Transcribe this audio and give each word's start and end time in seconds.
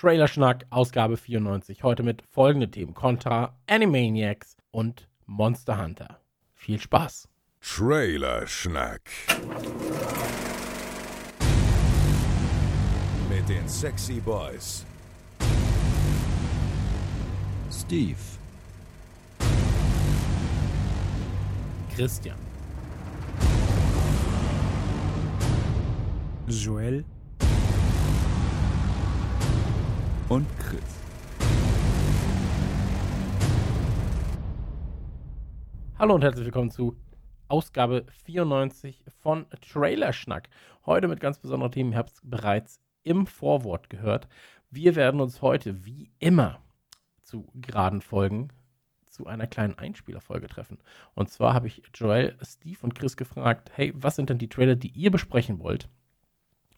Trailerschnack, 0.00 0.64
Ausgabe 0.70 1.16
94. 1.16 1.82
Heute 1.82 2.04
mit 2.04 2.22
folgenden 2.30 2.70
Themen: 2.70 2.94
Contra, 2.94 3.58
Animaniacs 3.66 4.56
und 4.70 5.08
Monster 5.26 5.82
Hunter. 5.82 6.20
Viel 6.54 6.78
Spaß! 6.78 7.28
Trailerschnack. 7.60 9.10
Mit 13.28 13.48
den 13.48 13.68
Sexy 13.68 14.20
Boys. 14.20 14.86
Steve, 17.72 18.18
Christian, 21.96 22.38
Joel 26.46 27.04
und 30.28 30.46
Chris. 30.58 30.82
Hallo 35.98 36.14
und 36.14 36.22
herzlich 36.22 36.44
willkommen 36.44 36.70
zu 36.70 36.96
Ausgabe 37.48 38.04
94 38.24 39.04
von 39.22 39.46
Trailerschnack. 39.60 40.48
Heute 40.84 41.08
mit 41.08 41.20
ganz 41.20 41.38
besonderen 41.38 41.72
Themen. 41.72 41.92
Ihr 41.92 41.98
habt 41.98 42.12
es 42.12 42.20
bereits 42.22 42.80
im 43.02 43.26
Vorwort 43.26 43.88
gehört. 43.88 44.28
Wir 44.70 44.96
werden 44.96 45.20
uns 45.20 45.40
heute 45.40 45.86
wie 45.86 46.10
immer 46.18 46.60
zu 47.22 47.48
geraden 47.54 48.02
Folgen 48.02 48.48
zu 49.06 49.26
einer 49.26 49.46
kleinen 49.46 49.78
Einspielerfolge 49.78 50.46
treffen. 50.46 50.78
Und 51.14 51.30
zwar 51.30 51.54
habe 51.54 51.66
ich 51.66 51.82
Joel, 51.94 52.36
Steve 52.42 52.78
und 52.82 52.94
Chris 52.94 53.16
gefragt, 53.16 53.70
hey, 53.74 53.92
was 53.96 54.16
sind 54.16 54.28
denn 54.28 54.38
die 54.38 54.48
Trailer, 54.48 54.76
die 54.76 54.90
ihr 54.90 55.10
besprechen 55.10 55.58
wollt? 55.58 55.88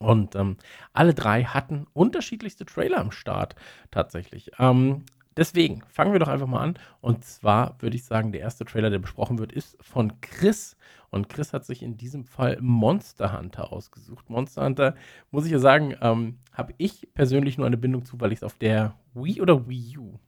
Und 0.01 0.35
ähm, 0.35 0.57
alle 0.95 1.13
drei 1.13 1.45
hatten 1.45 1.87
unterschiedlichste 1.93 2.65
Trailer 2.65 2.99
am 2.99 3.13
Start 3.13 3.55
tatsächlich. 3.91 4.51
Ähm, 4.59 5.05
deswegen 5.37 5.83
fangen 5.89 6.13
wir 6.13 6.19
doch 6.19 6.29
einfach 6.29 6.47
mal 6.47 6.63
an. 6.63 6.79
Und 7.03 7.25
zwar 7.27 7.77
würde 7.81 7.97
ich 7.97 8.05
sagen, 8.05 8.33
der 8.33 8.41
erste 8.41 8.65
Trailer, 8.65 8.89
der 8.89 8.99
besprochen 8.99 9.39
wird, 9.39 9.53
ist 9.53 9.77
von 9.83 10.19
Chris. 10.23 10.77
Und 11.11 11.29
Chris 11.29 11.53
hat 11.53 11.67
sich 11.67 11.83
in 11.83 11.99
diesem 11.99 12.25
Fall 12.25 12.57
Monster 12.63 13.39
Hunter 13.39 13.73
ausgesucht. 13.73 14.31
Monster 14.31 14.65
Hunter, 14.65 14.95
muss 15.31 15.45
ich 15.45 15.53
ja 15.53 15.59
sagen, 15.59 15.95
ähm, 16.01 16.39
habe 16.55 16.73
ich 16.79 17.07
persönlich 17.13 17.59
nur 17.59 17.67
eine 17.67 17.77
Bindung 17.77 18.07
zu, 18.07 18.19
weil 18.21 18.33
ich 18.33 18.39
es 18.39 18.45
auf 18.45 18.57
der 18.57 18.95
Wii 19.13 19.43
oder 19.43 19.69
Wii 19.69 19.99
U, 19.99 20.19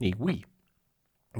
nee, 0.00 0.14
Wii, 0.18 0.44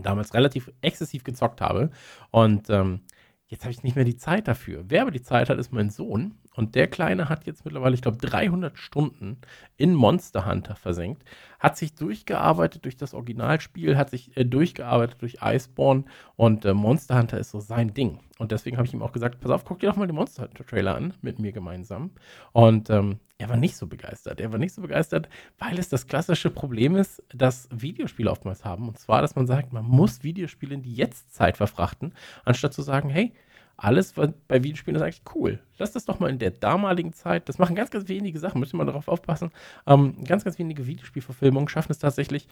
damals 0.01 0.33
relativ 0.33 0.71
exzessiv 0.81 1.25
gezockt 1.25 1.61
habe. 1.61 1.91
Und 2.31 2.71
ähm, 2.71 3.01
jetzt 3.49 3.65
habe 3.65 3.73
ich 3.73 3.83
nicht 3.83 3.97
mehr 3.97 4.05
die 4.05 4.17
Zeit 4.17 4.49
dafür. 4.49 4.85
Wer 4.89 5.03
aber 5.03 5.11
die 5.11 5.23
Zeit 5.23 5.49
hat, 5.51 5.59
ist 5.59 5.73
mein 5.73 5.91
Sohn. 5.91 6.35
Und 6.55 6.75
der 6.77 6.87
Kleine 6.87 7.29
hat 7.29 7.47
jetzt 7.47 7.65
mittlerweile, 7.65 7.95
ich 7.95 8.03
glaube, 8.03 8.19
300 8.19 8.79
Stunden 8.79 9.39
in 9.77 9.95
Monster 9.95 10.47
Hunter 10.47 10.77
versenkt, 10.77 11.25
hat 11.59 11.77
sich 11.77 11.95
durchgearbeitet 11.95 12.85
durch 12.85 12.97
das 12.97 13.13
Originalspiel, 13.13 13.97
hat 13.97 14.11
sich 14.11 14.37
äh, 14.37 14.45
durchgearbeitet 14.45 15.21
durch 15.21 15.39
Iceborne 15.43 16.05
und 16.37 16.65
äh, 16.65 16.73
Monster 16.73 17.19
Hunter 17.19 17.39
ist 17.39 17.51
so 17.51 17.61
sein 17.61 17.93
Ding. 17.93 18.21
Und 18.39 18.53
deswegen 18.53 18.77
habe 18.77 18.87
ich 18.87 18.95
ihm 18.95 19.03
auch 19.03 19.13
gesagt, 19.13 19.41
pass 19.41 19.51
auf, 19.51 19.65
guck 19.65 19.81
dir 19.81 19.91
doch 19.91 19.97
mal 19.97 20.07
den 20.07 20.17
Monster 20.17 20.45
Hunter 20.45 20.65
Trailer 20.65 20.95
an, 20.95 21.15
mit 21.23 21.39
mir 21.39 21.53
gemeinsam. 21.53 22.13
Und 22.53 22.89
ähm, 22.91 23.19
er 23.45 23.51
war 23.51 23.57
nicht 23.59 23.77
so 23.77 23.87
begeistert. 23.87 24.41
Er 24.41 24.53
war 24.53 24.59
nicht 24.59 24.73
so 24.73 24.81
begeistert, 24.81 25.29
weil 25.59 25.79
es 25.79 25.91
das 25.91 26.07
klassische 26.07 26.49
Problem 26.49 26.97
ist, 26.97 27.23
das 27.29 27.69
Videospiele 27.71 28.31
oftmals 28.31 28.65
haben. 28.65 28.89
Und 28.89 28.99
zwar, 28.99 29.21
dass 29.21 29.37
man 29.37 29.47
sagt, 29.47 29.71
man 29.71 29.85
muss 29.85 30.23
Videospiele 30.23 30.75
in 30.75 30.81
die 30.81 30.95
Jetztzeit 30.95 31.59
verfrachten, 31.59 32.15
anstatt 32.47 32.73
zu 32.73 32.81
sagen, 32.81 33.11
hey, 33.11 33.35
alles 33.77 34.15
bei 34.15 34.63
Videospielen 34.63 34.97
ist 34.97 35.03
eigentlich 35.03 35.35
cool. 35.35 35.61
Lass 35.77 35.93
das 35.93 36.07
doch 36.07 36.21
mal 36.21 36.31
in 36.31 36.39
der 36.39 36.53
damaligen 36.53 37.13
Zeit. 37.13 37.51
Das 37.51 37.59
machen 37.59 37.77
ganz, 37.77 37.91
ganz 37.91 38.09
wenige 38.09 38.39
Sachen, 38.39 38.61
müssen 38.61 38.79
wir 38.79 38.87
darauf 38.87 39.09
aufpassen. 39.09 39.51
Ähm, 39.87 40.25
ganz, 40.25 40.45
ganz 40.45 40.59
wenige 40.59 40.87
Videospielverfilmungen 40.87 41.69
schaffen 41.69 41.93
es 41.93 41.99
tatsächlich, 41.99 42.49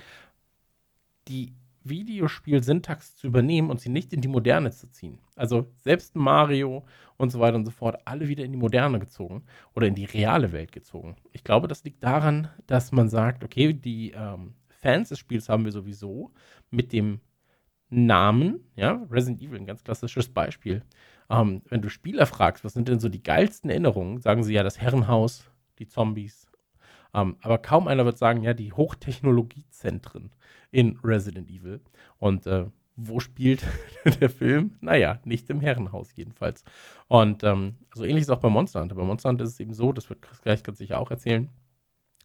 die 1.28 1.54
Videospiel-Syntax 1.84 3.16
zu 3.16 3.26
übernehmen 3.26 3.70
und 3.70 3.80
sie 3.80 3.88
nicht 3.88 4.12
in 4.12 4.20
die 4.20 4.28
Moderne 4.28 4.70
zu 4.70 4.90
ziehen. 4.90 5.18
Also 5.36 5.66
selbst 5.78 6.16
Mario 6.16 6.84
und 7.16 7.30
so 7.30 7.40
weiter 7.40 7.56
und 7.56 7.64
so 7.64 7.70
fort, 7.70 8.00
alle 8.04 8.28
wieder 8.28 8.44
in 8.44 8.52
die 8.52 8.58
Moderne 8.58 8.98
gezogen 8.98 9.44
oder 9.74 9.86
in 9.86 9.94
die 9.94 10.04
reale 10.04 10.52
Welt 10.52 10.72
gezogen. 10.72 11.16
Ich 11.32 11.44
glaube, 11.44 11.68
das 11.68 11.84
liegt 11.84 12.02
daran, 12.02 12.48
dass 12.66 12.92
man 12.92 13.08
sagt, 13.08 13.44
okay, 13.44 13.72
die 13.72 14.12
ähm, 14.12 14.54
Fans 14.68 15.10
des 15.10 15.18
Spiels 15.18 15.48
haben 15.48 15.64
wir 15.64 15.72
sowieso 15.72 16.32
mit 16.70 16.92
dem 16.92 17.20
Namen, 17.88 18.60
ja, 18.74 19.02
Resident 19.10 19.42
Evil, 19.42 19.58
ein 19.58 19.66
ganz 19.66 19.84
klassisches 19.84 20.28
Beispiel. 20.28 20.82
Ähm, 21.28 21.62
wenn 21.68 21.82
du 21.82 21.90
Spieler 21.90 22.26
fragst, 22.26 22.64
was 22.64 22.72
sind 22.72 22.88
denn 22.88 23.00
so 23.00 23.08
die 23.08 23.22
geilsten 23.22 23.70
Erinnerungen, 23.70 24.20
sagen 24.20 24.42
sie 24.44 24.54
ja 24.54 24.62
das 24.62 24.80
Herrenhaus, 24.80 25.50
die 25.78 25.86
Zombies. 25.86 26.51
Ähm, 27.14 27.36
aber 27.40 27.58
kaum 27.58 27.88
einer 27.88 28.04
wird 28.04 28.18
sagen, 28.18 28.42
ja, 28.42 28.54
die 28.54 28.72
Hochtechnologiezentren 28.72 30.30
in 30.70 30.98
Resident 31.04 31.50
Evil. 31.50 31.80
Und 32.18 32.46
äh, 32.46 32.66
wo 32.96 33.20
spielt 33.20 33.64
der 34.20 34.30
Film? 34.30 34.76
Naja, 34.80 35.20
nicht 35.24 35.48
im 35.50 35.60
Herrenhaus 35.60 36.14
jedenfalls. 36.14 36.64
Und 37.08 37.44
ähm, 37.44 37.76
so 37.94 38.04
ähnlich 38.04 38.22
ist 38.22 38.28
es 38.28 38.34
auch 38.34 38.40
bei 38.40 38.48
Monster 38.48 38.80
Hunter. 38.80 38.94
Bei 38.94 39.04
Monster 39.04 39.28
Hunter 39.28 39.44
ist 39.44 39.52
es 39.52 39.60
eben 39.60 39.74
so, 39.74 39.92
das 39.92 40.08
wird 40.08 40.22
Chris 40.22 40.40
gleich 40.40 40.62
ganz 40.62 40.78
sicher 40.78 40.98
auch 40.98 41.10
erzählen, 41.10 41.48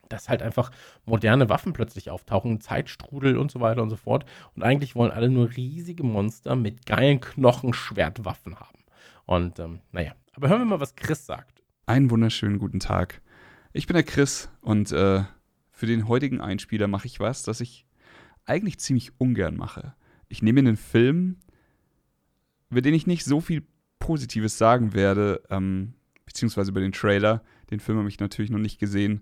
dass 0.10 0.30
halt 0.30 0.42
einfach 0.42 0.72
moderne 1.06 1.50
Waffen 1.50 1.74
plötzlich 1.74 2.10
auftauchen, 2.10 2.62
Zeitstrudel 2.62 3.38
und 3.38 3.52
so 3.52 3.60
weiter 3.60 3.82
und 3.82 3.90
so 3.90 3.98
fort. 3.98 4.26
Und 4.56 4.64
eigentlich 4.64 4.96
wollen 4.96 5.12
alle 5.12 5.30
nur 5.30 5.56
riesige 5.56 6.04
Monster 6.04 6.56
mit 6.56 6.86
geilen 6.86 7.20
Knochenschwertwaffen 7.20 8.60
haben. 8.60 8.80
Und 9.26 9.60
ähm, 9.60 9.82
naja, 9.92 10.14
aber 10.34 10.50
hören 10.50 10.62
wir 10.62 10.66
mal, 10.66 10.80
was 10.80 10.96
Chris 10.96 11.26
sagt. 11.26 11.64
Einen 11.86 12.10
wunderschönen 12.10 12.60
guten 12.60 12.80
Tag. 12.80 13.22
Ich 13.78 13.86
bin 13.86 13.94
der 13.94 14.02
Chris 14.02 14.50
und 14.62 14.92
äh, 14.92 15.24
für 15.70 15.86
den 15.86 16.08
heutigen 16.08 16.42
Einspieler 16.42 16.88
mache 16.88 17.06
ich 17.06 17.20
was, 17.20 17.44
das 17.44 17.62
ich 17.62 17.86
eigentlich 18.48 18.80
ziemlich 18.80 19.12
ungern 19.20 19.56
mache. 19.56 19.94
Ich 20.30 20.42
nehme 20.42 20.62
einen 20.62 20.78
Film, 20.78 21.38
über 22.72 22.82
den 22.82 22.96
ich 22.96 23.06
nicht 23.06 23.24
so 23.24 23.40
viel 23.40 23.68
Positives 24.00 24.58
sagen 24.58 24.96
werde, 24.96 25.44
ähm, 25.52 25.94
beziehungsweise 26.26 26.72
über 26.72 26.80
den 26.80 26.92
Trailer. 26.92 27.44
Den 27.70 27.80
Film 27.80 28.00
habe 28.00 28.10
ich 28.10 28.20
natürlich 28.20 28.50
noch 28.50 28.58
nicht 28.58 28.80
gesehen. 28.80 29.22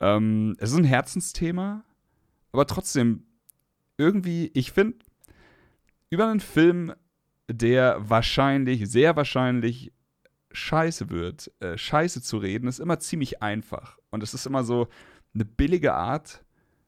Ähm, 0.00 0.56
es 0.58 0.72
ist 0.72 0.78
ein 0.78 0.82
Herzensthema, 0.82 1.84
aber 2.50 2.66
trotzdem 2.66 3.28
irgendwie, 3.96 4.50
ich 4.54 4.72
finde, 4.72 4.98
über 6.10 6.28
einen 6.28 6.40
Film, 6.40 6.94
der 7.48 7.98
wahrscheinlich, 8.00 8.90
sehr 8.90 9.14
wahrscheinlich 9.14 9.92
scheiße 10.52 11.10
wird, 11.10 11.50
äh, 11.60 11.76
scheiße 11.76 12.22
zu 12.22 12.38
reden, 12.38 12.68
ist 12.68 12.80
immer 12.80 12.98
ziemlich 12.98 13.42
einfach. 13.42 13.98
Und 14.10 14.22
es 14.22 14.34
ist 14.34 14.46
immer 14.46 14.64
so 14.64 14.88
eine 15.34 15.44
billige 15.44 15.94
Art, 15.94 16.44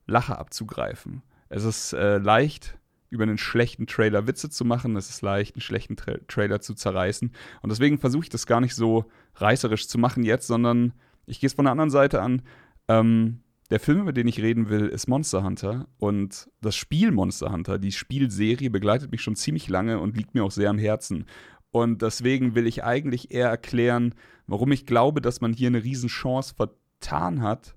Lacher 0.07 0.39
abzugreifen. 0.39 1.23
Es 1.49 1.65
ist 1.65 1.93
äh, 1.93 2.19
leicht, 2.19 2.79
über 3.11 3.25
einen 3.25 3.39
schlechten 3.39 3.87
Trailer 3.87 4.27
Witze 4.27 4.51
zu 4.51 4.65
machen. 4.65 4.97
Es 4.97 5.11
ist 5.11 5.23
leicht, 5.23 5.57
einen 5.57 5.63
schlechten 5.63 5.97
Tra 5.97 6.15
Trailer 6.29 6.61
zu 6.61 6.75
zerreißen. 6.75 7.33
Und 7.63 7.71
deswegen 7.71 7.99
versuche 7.99 8.25
ich 8.25 8.29
das 8.29 8.47
gar 8.47 8.61
nicht 8.61 8.75
so 8.75 9.07
reißerisch 9.35 9.89
zu 9.89 9.99
machen 9.99 10.23
jetzt, 10.23 10.47
sondern 10.47 10.93
ich 11.27 11.41
gehe 11.41 11.49
es 11.49 11.55
von 11.55 11.65
der 11.65 11.73
anderen 11.73 11.91
Seite 11.91 12.23
an. 12.23 12.43
Ähm, 12.89 13.41
der 13.71 13.81
Film, 13.81 14.01
über 14.01 14.13
den 14.13 14.27
ich 14.27 14.41
reden 14.41 14.69
will, 14.69 14.87
ist 14.87 15.09
Monster 15.09 15.45
Hunter. 15.45 15.87
Und 15.99 16.51
das 16.61 16.77
Spiel 16.77 17.13
Monster 17.13 17.53
Hunter, 17.53 17.79
die 17.79 17.93
Spielserie, 17.93 18.71
begleitet 18.71 19.13
mich 19.13 19.23
schon 19.23 19.37
ziemlich 19.37 19.69
lange 19.69 20.01
und 20.01 20.17
liegt 20.17 20.35
mir 20.35 20.45
auch 20.45 20.51
sehr 20.51 20.71
am 20.71 20.79
Herzen. 20.79 21.27
Und 21.73 22.03
deswegen 22.03 22.55
will 22.55 22.67
ich 22.67 22.85
eigentlich 22.85 23.31
eher 23.31 23.49
erklären, 23.49 24.15
warum 24.47 24.73
ich 24.73 24.87
glaube, 24.87 25.21
dass 25.21 25.41
man 25.41 25.53
hier 25.53 25.69
eine 25.69 25.85
Riesenchance 25.85 26.55
vertan 26.55 27.43
hat 27.43 27.77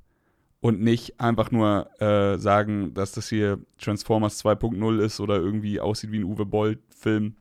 und 0.59 0.81
nicht 0.81 1.19
einfach 1.19 1.51
nur 1.51 1.89
äh, 2.01 2.37
sagen, 2.39 2.93
dass 2.93 3.11
das 3.11 3.29
hier 3.29 3.59
Transformers 3.77 4.43
2.0 4.43 4.99
ist 4.99 5.19
oder 5.19 5.35
irgendwie 5.35 5.79
aussieht 5.79 6.11
wie 6.11 6.19
ein 6.19 6.23
Uwe 6.23 6.45
Boll-Film. 6.45 7.35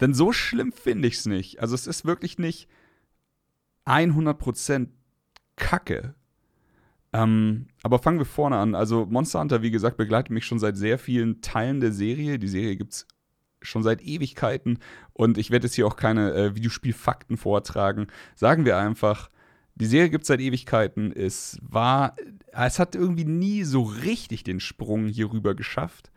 Denn 0.00 0.14
so 0.14 0.32
schlimm 0.32 0.72
finde 0.72 1.08
ich 1.08 1.14
es 1.14 1.26
nicht. 1.26 1.60
Also 1.60 1.74
es 1.74 1.86
ist 1.86 2.04
wirklich 2.04 2.38
nicht 2.38 2.68
100% 3.86 4.88
Kacke. 5.56 6.14
Ähm, 7.12 7.68
aber 7.82 7.98
fangen 7.98 8.18
wir 8.18 8.26
vorne 8.26 8.58
an. 8.58 8.74
Also 8.74 9.06
Monster 9.06 9.40
Hunter, 9.40 9.62
wie 9.62 9.70
gesagt, 9.70 9.96
begleitet 9.96 10.30
mich 10.30 10.44
schon 10.44 10.58
seit 10.58 10.76
sehr 10.76 10.98
vielen 10.98 11.40
Teilen 11.40 11.80
der 11.80 11.92
Serie. 11.92 12.38
Die 12.38 12.48
Serie 12.48 12.76
gibt 12.76 12.92
es 12.92 13.06
schon 13.62 13.82
seit 13.82 14.02
Ewigkeiten 14.02 14.78
und 15.12 15.38
ich 15.38 15.50
werde 15.50 15.66
jetzt 15.66 15.74
hier 15.74 15.86
auch 15.86 15.96
keine 15.96 16.32
äh, 16.32 16.54
Videospielfakten 16.54 17.36
vortragen. 17.36 18.06
Sagen 18.34 18.64
wir 18.64 18.76
einfach, 18.76 19.30
die 19.74 19.86
Serie 19.86 20.10
gibt 20.10 20.22
es 20.22 20.28
seit 20.28 20.40
Ewigkeiten. 20.40 21.12
Es 21.12 21.58
war, 21.62 22.16
es 22.52 22.78
hat 22.78 22.94
irgendwie 22.96 23.24
nie 23.24 23.62
so 23.62 23.82
richtig 23.82 24.42
den 24.42 24.60
Sprung 24.60 25.06
hier 25.06 25.32
rüber 25.32 25.54
geschafft. 25.54 26.10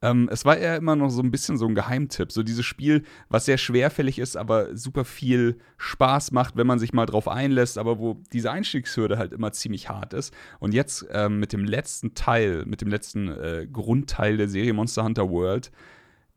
Ähm, 0.00 0.28
es 0.30 0.44
war 0.44 0.56
eher 0.56 0.76
immer 0.76 0.94
noch 0.94 1.10
so 1.10 1.22
ein 1.22 1.32
bisschen 1.32 1.56
so 1.56 1.66
ein 1.66 1.74
Geheimtipp. 1.74 2.30
So 2.30 2.44
dieses 2.44 2.64
Spiel, 2.64 3.02
was 3.28 3.46
sehr 3.46 3.58
schwerfällig 3.58 4.18
ist, 4.18 4.36
aber 4.36 4.76
super 4.76 5.04
viel 5.04 5.58
Spaß 5.78 6.30
macht, 6.30 6.56
wenn 6.56 6.66
man 6.66 6.78
sich 6.78 6.92
mal 6.92 7.06
drauf 7.06 7.26
einlässt, 7.26 7.78
aber 7.78 7.98
wo 7.98 8.22
diese 8.32 8.52
Einstiegshürde 8.52 9.18
halt 9.18 9.32
immer 9.32 9.50
ziemlich 9.52 9.88
hart 9.88 10.14
ist. 10.14 10.32
Und 10.60 10.72
jetzt 10.72 11.06
ähm, 11.10 11.40
mit 11.40 11.52
dem 11.52 11.64
letzten 11.64 12.14
Teil, 12.14 12.64
mit 12.66 12.80
dem 12.80 12.88
letzten 12.88 13.28
äh, 13.28 13.66
Grundteil 13.70 14.36
der 14.36 14.48
Serie 14.48 14.72
Monster 14.72 15.02
Hunter 15.02 15.28
World, 15.28 15.72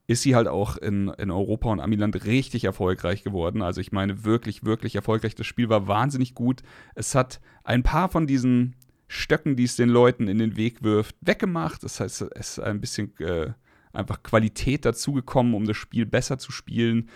ist 0.07 0.23
sie 0.23 0.35
halt 0.35 0.47
auch 0.47 0.77
in, 0.77 1.09
in 1.09 1.31
Europa 1.31 1.69
und 1.69 1.79
Amiland 1.79 2.25
richtig 2.25 2.65
erfolgreich 2.65 3.23
geworden. 3.23 3.61
Also 3.61 3.81
ich 3.81 3.91
meine 3.91 4.25
wirklich, 4.25 4.65
wirklich 4.65 4.95
erfolgreich. 4.95 5.35
Das 5.35 5.47
Spiel 5.47 5.69
war 5.69 5.87
wahnsinnig 5.87 6.35
gut. 6.35 6.63
Es 6.95 7.15
hat 7.15 7.39
ein 7.63 7.83
paar 7.83 8.09
von 8.09 8.27
diesen 8.27 8.75
Stöcken, 9.07 9.55
die 9.55 9.63
es 9.65 9.75
den 9.75 9.89
Leuten 9.89 10.27
in 10.27 10.37
den 10.37 10.57
Weg 10.57 10.83
wirft, 10.83 11.15
weggemacht. 11.21 11.83
Das 11.83 11.99
heißt, 11.99 12.21
es 12.21 12.57
ist 12.57 12.59
ein 12.59 12.81
bisschen 12.81 13.17
äh, 13.19 13.51
einfach 13.93 14.23
Qualität 14.23 14.85
dazugekommen, 14.85 15.53
um 15.53 15.65
das 15.65 15.77
Spiel 15.77 16.05
besser 16.05 16.37
zu 16.37 16.51
spielen. 16.51 17.09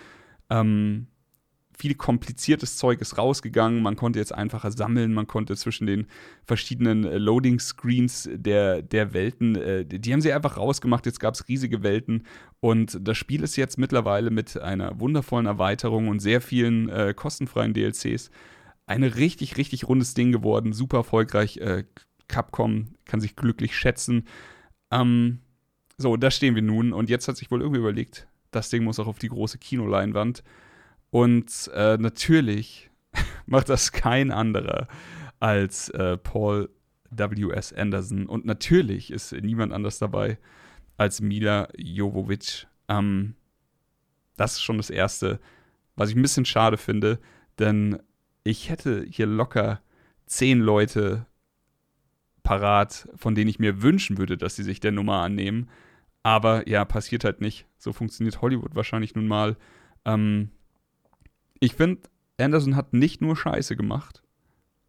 Ähm, 0.49 1.07
viel 1.77 1.95
kompliziertes 1.95 2.77
Zeug 2.77 3.01
ist 3.01 3.17
rausgegangen. 3.17 3.81
Man 3.81 3.95
konnte 3.95 4.19
jetzt 4.19 4.33
einfacher 4.33 4.71
sammeln. 4.71 5.13
Man 5.13 5.27
konnte 5.27 5.55
zwischen 5.55 5.87
den 5.87 6.07
verschiedenen 6.45 7.05
äh, 7.05 7.17
Loading-Screens 7.17 8.29
der, 8.33 8.81
der 8.81 9.13
Welten, 9.13 9.55
äh, 9.55 9.85
die 9.85 10.13
haben 10.13 10.21
sie 10.21 10.33
einfach 10.33 10.57
rausgemacht. 10.57 11.05
Jetzt 11.05 11.19
gab 11.19 11.33
es 11.33 11.47
riesige 11.47 11.83
Welten. 11.83 12.23
Und 12.59 12.99
das 13.01 13.17
Spiel 13.17 13.43
ist 13.43 13.55
jetzt 13.55 13.77
mittlerweile 13.77 14.31
mit 14.31 14.59
einer 14.59 14.99
wundervollen 14.99 15.45
Erweiterung 15.45 16.07
und 16.07 16.19
sehr 16.19 16.41
vielen 16.41 16.89
äh, 16.89 17.13
kostenfreien 17.15 17.73
DLCs 17.73 18.29
ein 18.87 19.03
richtig, 19.03 19.57
richtig 19.57 19.87
rundes 19.87 20.13
Ding 20.13 20.31
geworden. 20.31 20.73
Super 20.73 20.97
erfolgreich. 20.97 21.57
Äh, 21.57 21.85
Capcom 22.27 22.95
kann 23.05 23.19
sich 23.19 23.35
glücklich 23.35 23.75
schätzen. 23.75 24.25
Ähm, 24.91 25.39
so, 25.97 26.17
da 26.17 26.31
stehen 26.31 26.55
wir 26.55 26.61
nun. 26.61 26.93
Und 26.93 27.09
jetzt 27.09 27.27
hat 27.27 27.37
sich 27.37 27.51
wohl 27.51 27.61
irgendwie 27.61 27.79
überlegt, 27.79 28.27
das 28.51 28.69
Ding 28.69 28.83
muss 28.83 28.99
auch 28.99 29.07
auf 29.07 29.19
die 29.19 29.29
große 29.29 29.57
Kinoleinwand. 29.57 30.43
Und 31.15 31.71
äh, 31.73 31.95
natürlich 31.97 32.89
macht 33.45 33.69
das 33.69 33.93
kein 33.93 34.31
anderer 34.31 34.89
als 35.39 35.87
äh, 35.91 36.17
Paul 36.17 36.69
W.S. 37.09 37.71
Anderson. 37.71 38.25
Und 38.25 38.43
natürlich 38.43 39.11
ist 39.11 39.31
niemand 39.31 39.71
anders 39.71 39.97
dabei 39.97 40.37
als 40.97 41.21
Mila 41.21 41.69
Jovovic. 41.77 42.67
Ähm, 42.89 43.35
das 44.35 44.55
ist 44.55 44.63
schon 44.63 44.75
das 44.75 44.89
Erste, 44.89 45.39
was 45.95 46.09
ich 46.09 46.17
ein 46.17 46.21
bisschen 46.21 46.43
schade 46.43 46.75
finde, 46.75 47.21
denn 47.59 47.97
ich 48.43 48.69
hätte 48.69 49.05
hier 49.09 49.25
locker 49.25 49.79
zehn 50.25 50.59
Leute 50.59 51.27
parat, 52.43 53.07
von 53.15 53.35
denen 53.35 53.49
ich 53.49 53.57
mir 53.57 53.81
wünschen 53.81 54.17
würde, 54.17 54.37
dass 54.37 54.57
sie 54.57 54.63
sich 54.63 54.81
der 54.81 54.91
Nummer 54.91 55.21
annehmen. 55.21 55.69
Aber 56.23 56.67
ja, 56.67 56.83
passiert 56.83 57.23
halt 57.23 57.39
nicht. 57.39 57.67
So 57.77 57.93
funktioniert 57.93 58.41
Hollywood 58.41 58.75
wahrscheinlich 58.75 59.15
nun 59.15 59.29
mal. 59.29 59.55
Ähm, 60.03 60.49
ich 61.59 61.75
finde, 61.75 62.01
Anderson 62.37 62.75
hat 62.75 62.93
nicht 62.93 63.21
nur 63.21 63.35
Scheiße 63.35 63.75
gemacht, 63.75 64.23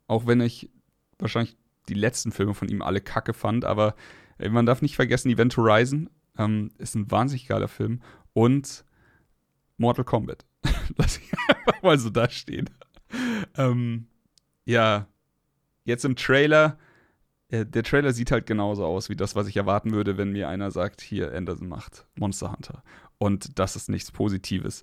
auch 0.07 0.27
wenn 0.27 0.41
ich 0.41 0.71
wahrscheinlich 1.19 1.57
die 1.89 1.95
letzten 1.95 2.33
Filme 2.33 2.55
von 2.55 2.69
ihm 2.69 2.83
alle 2.83 3.01
kacke 3.01 3.33
fand, 3.33 3.65
aber 3.65 3.95
äh, 4.39 4.49
man 4.49 4.67
darf 4.67 4.83
nicht 4.83 4.97
vergessen, 4.97 5.31
Event 5.31 5.57
Horizon 5.57 6.11
ähm, 6.39 6.71
ist 6.79 6.95
ein 6.95 7.11
wahnsinnig 7.11 7.47
geiler 7.47 7.69
Film 7.69 8.03
und 8.33 8.85
Mortal 9.79 10.05
Kombat. 10.05 10.45
Lass 10.97 11.19
ich 11.19 11.33
einfach 11.49 11.83
mal 11.83 11.99
so 11.99 12.11
da 12.11 12.29
stehen. 12.29 12.71
ähm, 13.57 14.09
ja, 14.65 15.07
jetzt 15.85 16.05
im 16.05 16.17
Trailer, 16.17 16.79
äh, 17.49 17.65
der 17.65 17.83
Trailer 17.83 18.13
sieht 18.13 18.31
halt 18.31 18.47
genauso 18.47 18.85
aus 18.85 19.09
wie 19.09 19.17
das, 19.17 19.37
was 19.37 19.47
ich 19.47 19.57
erwarten 19.57 19.93
würde, 19.93 20.17
wenn 20.17 20.33
mir 20.33 20.49
einer 20.49 20.71
sagt, 20.71 21.01
hier, 21.01 21.33
Anderson 21.33 21.69
macht 21.69 22.07
Monster 22.17 22.53
Hunter. 22.53 22.83
Und 23.19 23.59
das 23.59 23.77
ist 23.77 23.89
nichts 23.89 24.11
Positives. 24.11 24.83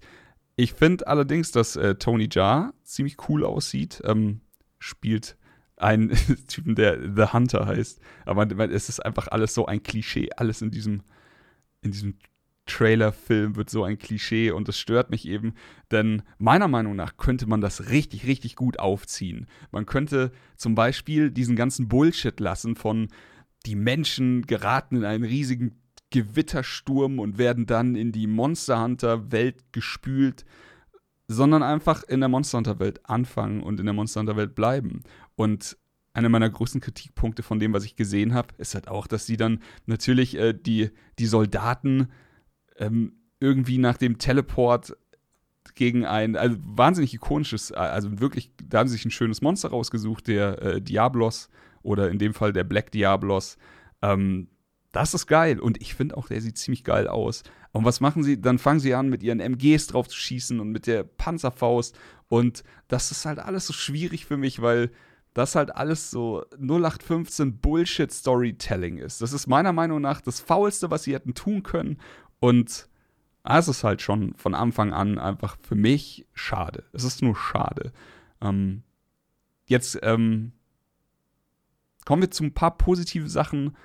Ich 0.55 0.73
finde 0.73 1.07
allerdings, 1.07 1.51
dass 1.51 1.75
äh, 1.75 1.95
Tony 1.95 2.29
Jaa 2.31 2.73
ziemlich 2.83 3.17
cool 3.27 3.43
aussieht. 3.43 4.01
Ähm, 4.05 4.41
spielt 4.79 5.37
einen 5.77 6.09
Typen, 6.47 6.75
der 6.75 6.99
The 7.15 7.33
Hunter 7.33 7.65
heißt. 7.65 7.99
Aber 8.25 8.47
es 8.69 8.89
ist 8.89 8.99
einfach 8.99 9.27
alles 9.29 9.53
so 9.53 9.65
ein 9.65 9.81
Klischee. 9.81 10.29
Alles 10.37 10.61
in 10.61 10.71
diesem, 10.71 11.01
in 11.81 11.91
diesem 11.91 12.15
Trailer-Film 12.65 13.55
wird 13.55 13.69
so 13.69 13.83
ein 13.83 13.97
Klischee 13.97 14.51
und 14.51 14.67
das 14.67 14.79
stört 14.79 15.09
mich 15.09 15.27
eben, 15.27 15.53
denn 15.91 16.23
meiner 16.37 16.67
Meinung 16.69 16.95
nach 16.95 17.17
könnte 17.17 17.45
man 17.45 17.59
das 17.59 17.89
richtig, 17.89 18.25
richtig 18.25 18.55
gut 18.55 18.79
aufziehen. 18.79 19.47
Man 19.71 19.85
könnte 19.85 20.31
zum 20.55 20.73
Beispiel 20.73 21.29
diesen 21.29 21.55
ganzen 21.55 21.89
Bullshit 21.89 22.39
lassen 22.39 22.75
von 22.75 23.09
die 23.65 23.75
Menschen 23.75 24.43
geraten 24.47 24.97
in 24.97 25.05
einen 25.05 25.25
riesigen 25.25 25.82
Gewittersturm 26.13 27.17
und 27.17 27.39
werden 27.39 27.65
dann 27.65 27.95
in 27.95 28.11
die 28.11 28.27
Monster 28.27 28.81
Hunter 28.81 29.31
Welt 29.31 29.73
gespült, 29.73 30.45
sondern 31.27 31.63
einfach 31.63 32.03
in 32.03 32.19
der 32.19 32.29
Monster 32.29 32.59
Hunter 32.59 32.77
Welt 32.77 33.01
anfangen 33.09 33.63
und 33.63 33.79
in 33.79 33.87
der 33.87 33.93
Monster 33.93 34.19
Hunter 34.19 34.37
Welt 34.37 34.53
bleiben. 34.53 35.01
Und 35.35 35.75
einer 36.13 36.29
meiner 36.29 36.51
größten 36.51 36.81
Kritikpunkte 36.81 37.41
von 37.41 37.59
dem, 37.59 37.73
was 37.73 37.83
ich 37.83 37.95
gesehen 37.95 38.35
habe, 38.35 38.49
ist 38.59 38.75
halt 38.75 38.87
auch, 38.87 39.07
dass 39.07 39.25
sie 39.25 39.37
dann 39.37 39.59
natürlich 39.87 40.37
äh, 40.37 40.53
die, 40.53 40.91
die 41.17 41.25
Soldaten 41.25 42.09
ähm, 42.77 43.13
irgendwie 43.39 43.79
nach 43.79 43.97
dem 43.97 44.19
Teleport 44.19 44.95
gegen 45.73 46.05
ein 46.05 46.35
also 46.35 46.57
wahnsinnig 46.59 47.15
ikonisches, 47.15 47.71
äh, 47.71 47.77
also 47.77 48.19
wirklich, 48.19 48.51
da 48.63 48.79
haben 48.79 48.87
sie 48.87 48.97
sich 48.97 49.05
ein 49.05 49.11
schönes 49.11 49.41
Monster 49.41 49.69
rausgesucht, 49.69 50.27
der 50.27 50.61
äh, 50.61 50.79
Diablos 50.79 51.49
oder 51.81 52.11
in 52.11 52.19
dem 52.19 52.35
Fall 52.35 52.53
der 52.53 52.65
Black 52.65 52.91
Diablos. 52.91 53.57
Ähm, 54.03 54.49
das 54.93 55.13
ist 55.13 55.27
geil. 55.27 55.59
Und 55.59 55.81
ich 55.81 55.95
finde 55.95 56.15
auch, 56.15 56.29
der 56.29 56.39
sieht 56.39 56.57
ziemlich 56.57 56.85
geil 56.85 57.07
aus. 57.09 57.43
Und 57.73 57.83
was 57.83 57.99
machen 57.99 58.23
sie? 58.23 58.39
Dann 58.39 58.59
fangen 58.59 58.79
sie 58.79 58.93
an, 58.93 59.09
mit 59.09 59.23
ihren 59.23 59.41
MGs 59.41 59.87
drauf 59.87 60.07
zu 60.07 60.15
schießen 60.15 60.59
und 60.61 60.69
mit 60.69 60.87
der 60.87 61.03
Panzerfaust. 61.03 61.97
Und 62.29 62.63
das 62.87 63.11
ist 63.11 63.25
halt 63.25 63.39
alles 63.39 63.67
so 63.67 63.73
schwierig 63.73 64.25
für 64.25 64.37
mich, 64.37 64.61
weil 64.61 64.91
das 65.33 65.55
halt 65.55 65.75
alles 65.75 66.11
so 66.11 66.45
0815 66.59 67.57
Bullshit-Storytelling 67.57 68.99
ist. 68.99 69.21
Das 69.21 69.33
ist 69.33 69.47
meiner 69.47 69.73
Meinung 69.73 69.99
nach 69.99 70.21
das 70.21 70.39
Faulste, 70.39 70.91
was 70.91 71.03
sie 71.03 71.15
hätten 71.15 71.33
tun 71.33 71.63
können. 71.63 71.99
Und 72.39 72.87
es 73.43 73.67
ist 73.67 73.83
halt 73.83 74.03
schon 74.03 74.35
von 74.35 74.53
Anfang 74.53 74.93
an 74.93 75.17
einfach 75.17 75.57
für 75.59 75.75
mich 75.75 76.27
schade. 76.33 76.83
Es 76.93 77.03
ist 77.03 77.23
nur 77.23 77.35
schade. 77.35 77.91
Ähm, 78.41 78.83
jetzt 79.65 79.97
ähm, 80.03 80.51
kommen 82.05 82.21
wir 82.21 82.31
zu 82.31 82.43
ein 82.43 82.53
paar 82.53 82.77
positive 82.77 83.27
Sachen 83.27 83.75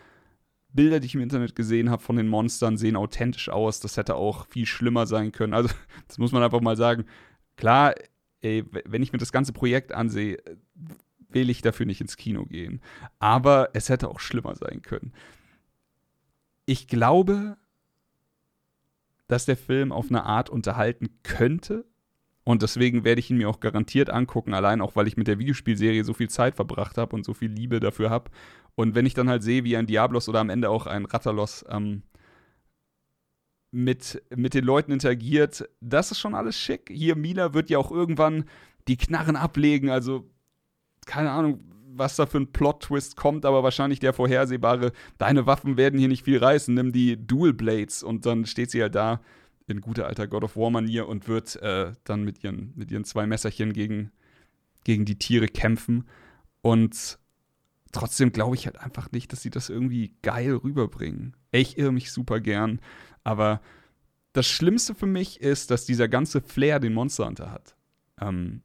Bilder, 0.72 1.00
die 1.00 1.06
ich 1.06 1.14
im 1.14 1.20
Internet 1.20 1.54
gesehen 1.54 1.90
habe 1.90 2.02
von 2.02 2.16
den 2.16 2.28
Monstern, 2.28 2.76
sehen 2.76 2.96
authentisch 2.96 3.48
aus. 3.48 3.80
Das 3.80 3.96
hätte 3.96 4.16
auch 4.16 4.46
viel 4.46 4.66
schlimmer 4.66 5.06
sein 5.06 5.32
können. 5.32 5.54
Also, 5.54 5.74
das 6.08 6.18
muss 6.18 6.32
man 6.32 6.42
einfach 6.42 6.60
mal 6.60 6.76
sagen. 6.76 7.04
Klar, 7.56 7.94
ey, 8.40 8.64
wenn 8.84 9.02
ich 9.02 9.12
mir 9.12 9.18
das 9.18 9.32
ganze 9.32 9.52
Projekt 9.52 9.92
ansehe, 9.92 10.38
will 11.30 11.50
ich 11.50 11.62
dafür 11.62 11.86
nicht 11.86 12.00
ins 12.00 12.16
Kino 12.16 12.44
gehen. 12.44 12.80
Aber 13.18 13.70
es 13.72 13.88
hätte 13.88 14.08
auch 14.08 14.20
schlimmer 14.20 14.54
sein 14.54 14.82
können. 14.82 15.12
Ich 16.64 16.86
glaube, 16.86 17.56
dass 19.26 19.44
der 19.44 19.56
Film 19.56 19.92
auf 19.92 20.08
eine 20.08 20.24
Art 20.24 20.50
unterhalten 20.50 21.08
könnte. 21.22 21.84
Und 22.48 22.62
deswegen 22.62 23.04
werde 23.04 23.18
ich 23.18 23.30
ihn 23.30 23.36
mir 23.36 23.50
auch 23.50 23.60
garantiert 23.60 24.08
angucken, 24.08 24.54
allein 24.54 24.80
auch, 24.80 24.96
weil 24.96 25.06
ich 25.06 25.18
mit 25.18 25.26
der 25.26 25.38
Videospielserie 25.38 26.02
so 26.02 26.14
viel 26.14 26.30
Zeit 26.30 26.56
verbracht 26.56 26.96
habe 26.96 27.14
und 27.14 27.24
so 27.24 27.34
viel 27.34 27.50
Liebe 27.50 27.78
dafür 27.78 28.08
habe 28.08 28.30
und 28.78 28.94
wenn 28.94 29.06
ich 29.06 29.14
dann 29.14 29.28
halt 29.28 29.42
sehe, 29.42 29.64
wie 29.64 29.76
ein 29.76 29.88
Diablos 29.88 30.28
oder 30.28 30.38
am 30.38 30.50
Ende 30.50 30.70
auch 30.70 30.86
ein 30.86 31.04
Rattalos 31.04 31.64
ähm, 31.68 32.04
mit, 33.72 34.22
mit 34.34 34.54
den 34.54 34.64
Leuten 34.64 34.92
interagiert, 34.92 35.68
das 35.80 36.12
ist 36.12 36.20
schon 36.20 36.36
alles 36.36 36.56
schick. 36.56 36.88
Hier, 36.88 37.16
Mila 37.16 37.54
wird 37.54 37.70
ja 37.70 37.78
auch 37.78 37.90
irgendwann 37.90 38.44
die 38.86 38.96
Knarren 38.96 39.34
ablegen, 39.34 39.90
also 39.90 40.30
keine 41.06 41.32
Ahnung, 41.32 41.58
was 41.88 42.14
da 42.14 42.26
für 42.26 42.38
ein 42.38 42.52
Plot-Twist 42.52 43.16
kommt, 43.16 43.44
aber 43.46 43.64
wahrscheinlich 43.64 43.98
der 43.98 44.12
vorhersehbare, 44.12 44.92
deine 45.18 45.44
Waffen 45.44 45.76
werden 45.76 45.98
hier 45.98 46.06
nicht 46.06 46.24
viel 46.24 46.38
reißen, 46.38 46.72
nimm 46.72 46.92
die 46.92 47.16
Dual 47.16 47.54
Blades. 47.54 48.04
Und 48.04 48.26
dann 48.26 48.46
steht 48.46 48.70
sie 48.70 48.80
halt 48.80 48.94
da 48.94 49.20
in 49.68 49.80
guter 49.80 50.06
alter 50.06 50.26
God 50.26 50.44
of 50.44 50.56
War-Manier 50.56 51.08
und 51.08 51.28
wird 51.28 51.56
äh, 51.56 51.92
dann 52.04 52.24
mit 52.24 52.42
ihren, 52.44 52.72
mit 52.76 52.90
ihren 52.90 53.04
zwei 53.04 53.26
Messerchen 53.26 53.72
gegen, 53.72 54.10
gegen 54.84 55.04
die 55.04 55.18
Tiere 55.18 55.48
kämpfen. 55.48 56.04
Und 56.62 57.18
trotzdem 57.92 58.32
glaube 58.32 58.56
ich 58.56 58.66
halt 58.66 58.78
einfach 58.78 59.12
nicht, 59.12 59.32
dass 59.32 59.42
sie 59.42 59.50
das 59.50 59.68
irgendwie 59.68 60.14
geil 60.22 60.54
rüberbringen. 60.54 61.36
Ich 61.52 61.78
irre 61.78 61.92
mich 61.92 62.10
super 62.12 62.40
gern, 62.40 62.80
aber 63.24 63.60
das 64.32 64.46
Schlimmste 64.46 64.94
für 64.94 65.06
mich 65.06 65.40
ist, 65.40 65.70
dass 65.70 65.86
dieser 65.86 66.08
ganze 66.08 66.40
Flair, 66.40 66.80
den 66.80 66.94
Monster 66.94 67.26
Hunter 67.26 67.50
hat, 67.50 67.76
ähm, 68.20 68.62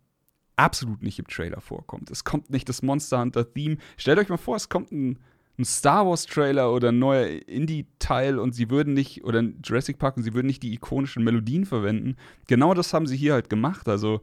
absolut 0.56 1.02
nicht 1.02 1.20
im 1.20 1.28
Trailer 1.28 1.62
vorkommt. 1.62 2.12
Es 2.12 2.24
kommt 2.24 2.50
nicht 2.50 2.70
das 2.70 2.82
Monster 2.82 3.20
Hunter-Theme. 3.20 3.78
Stellt 3.98 4.20
euch 4.20 4.30
mal 4.30 4.38
vor, 4.38 4.56
es 4.56 4.70
kommt 4.70 4.92
ein, 4.92 5.20
ein 5.58 5.66
Star 5.66 6.08
Wars-Trailer 6.08 6.74
oder 6.74 6.90
ein 6.90 7.00
neuer 7.00 7.28
Indie-Teil 7.48 8.40
und 8.40 8.54
sie 8.54 8.70
würden 8.70 8.94
nicht, 8.94 9.24
oder 9.24 9.42
ein 9.42 9.62
Jurassic 9.64 10.00
Park 10.00 10.18
und 10.18 10.24
sie 10.24 10.34
würden 10.34 10.48
nicht 10.48 10.64
die 10.64 10.74
ikonischen 10.74 11.24
Melodien 11.24 11.66
verwenden. 11.66 12.16
Genau 12.48 12.74
das 12.74 12.94
haben 12.94 13.06
sie 13.06 13.18
hier 13.18 13.34
halt 13.34 13.50
gemacht. 13.50 13.88
Also, 13.88 14.22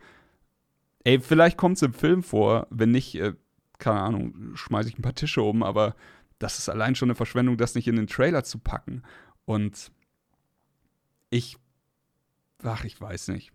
ey, 1.04 1.20
vielleicht 1.20 1.56
kommt 1.56 1.76
es 1.76 1.82
im 1.82 1.92
Film 1.92 2.22
vor, 2.22 2.66
wenn 2.70 2.90
nicht, 2.90 3.14
äh, 3.14 3.34
keine 3.78 4.00
Ahnung, 4.00 4.56
schmeiße 4.56 4.88
ich 4.88 4.99
ein 4.99 5.02
paar 5.02 5.14
Tische 5.14 5.42
um, 5.42 5.62
aber 5.62 5.94
das 6.40 6.58
ist 6.58 6.68
allein 6.68 6.96
schon 6.96 7.08
eine 7.08 7.16
Verschwendung, 7.16 7.56
das 7.56 7.75
nicht 7.75 7.87
in 7.87 7.96
den 7.96 8.08
Trailer 8.08 8.42
zu 8.42 8.58
packen. 8.58 9.02
Und 9.44 9.92
ich, 11.30 11.56
ach, 12.62 12.84
ich 12.84 13.00
weiß 13.00 13.28
nicht. 13.28 13.52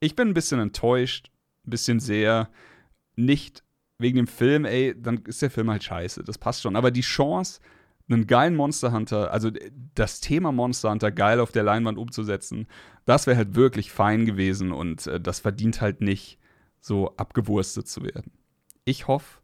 Ich 0.00 0.16
bin 0.16 0.28
ein 0.28 0.34
bisschen 0.34 0.60
enttäuscht, 0.60 1.30
ein 1.66 1.70
bisschen 1.70 2.00
sehr, 2.00 2.48
nicht 3.16 3.62
wegen 3.98 4.16
dem 4.16 4.26
Film, 4.26 4.64
ey, 4.64 4.94
dann 5.00 5.18
ist 5.24 5.42
der 5.42 5.50
Film 5.50 5.70
halt 5.70 5.84
scheiße, 5.84 6.22
das 6.24 6.38
passt 6.38 6.62
schon. 6.62 6.76
Aber 6.76 6.90
die 6.90 7.00
Chance, 7.00 7.60
einen 8.08 8.26
geilen 8.26 8.56
Monster 8.56 8.92
Hunter, 8.92 9.32
also 9.32 9.50
das 9.94 10.20
Thema 10.20 10.52
Monster 10.52 10.90
Hunter 10.90 11.10
geil 11.10 11.40
auf 11.40 11.52
der 11.52 11.64
Leinwand 11.64 11.98
umzusetzen, 11.98 12.66
das 13.04 13.26
wäre 13.26 13.36
halt 13.36 13.54
wirklich 13.54 13.90
fein 13.90 14.24
gewesen 14.24 14.72
und 14.72 15.06
äh, 15.06 15.20
das 15.20 15.40
verdient 15.40 15.80
halt 15.80 16.00
nicht, 16.00 16.38
so 16.80 17.16
abgewurstet 17.16 17.88
zu 17.88 18.04
werden 18.04 18.30
ich 18.88 19.06
hoffe, 19.06 19.40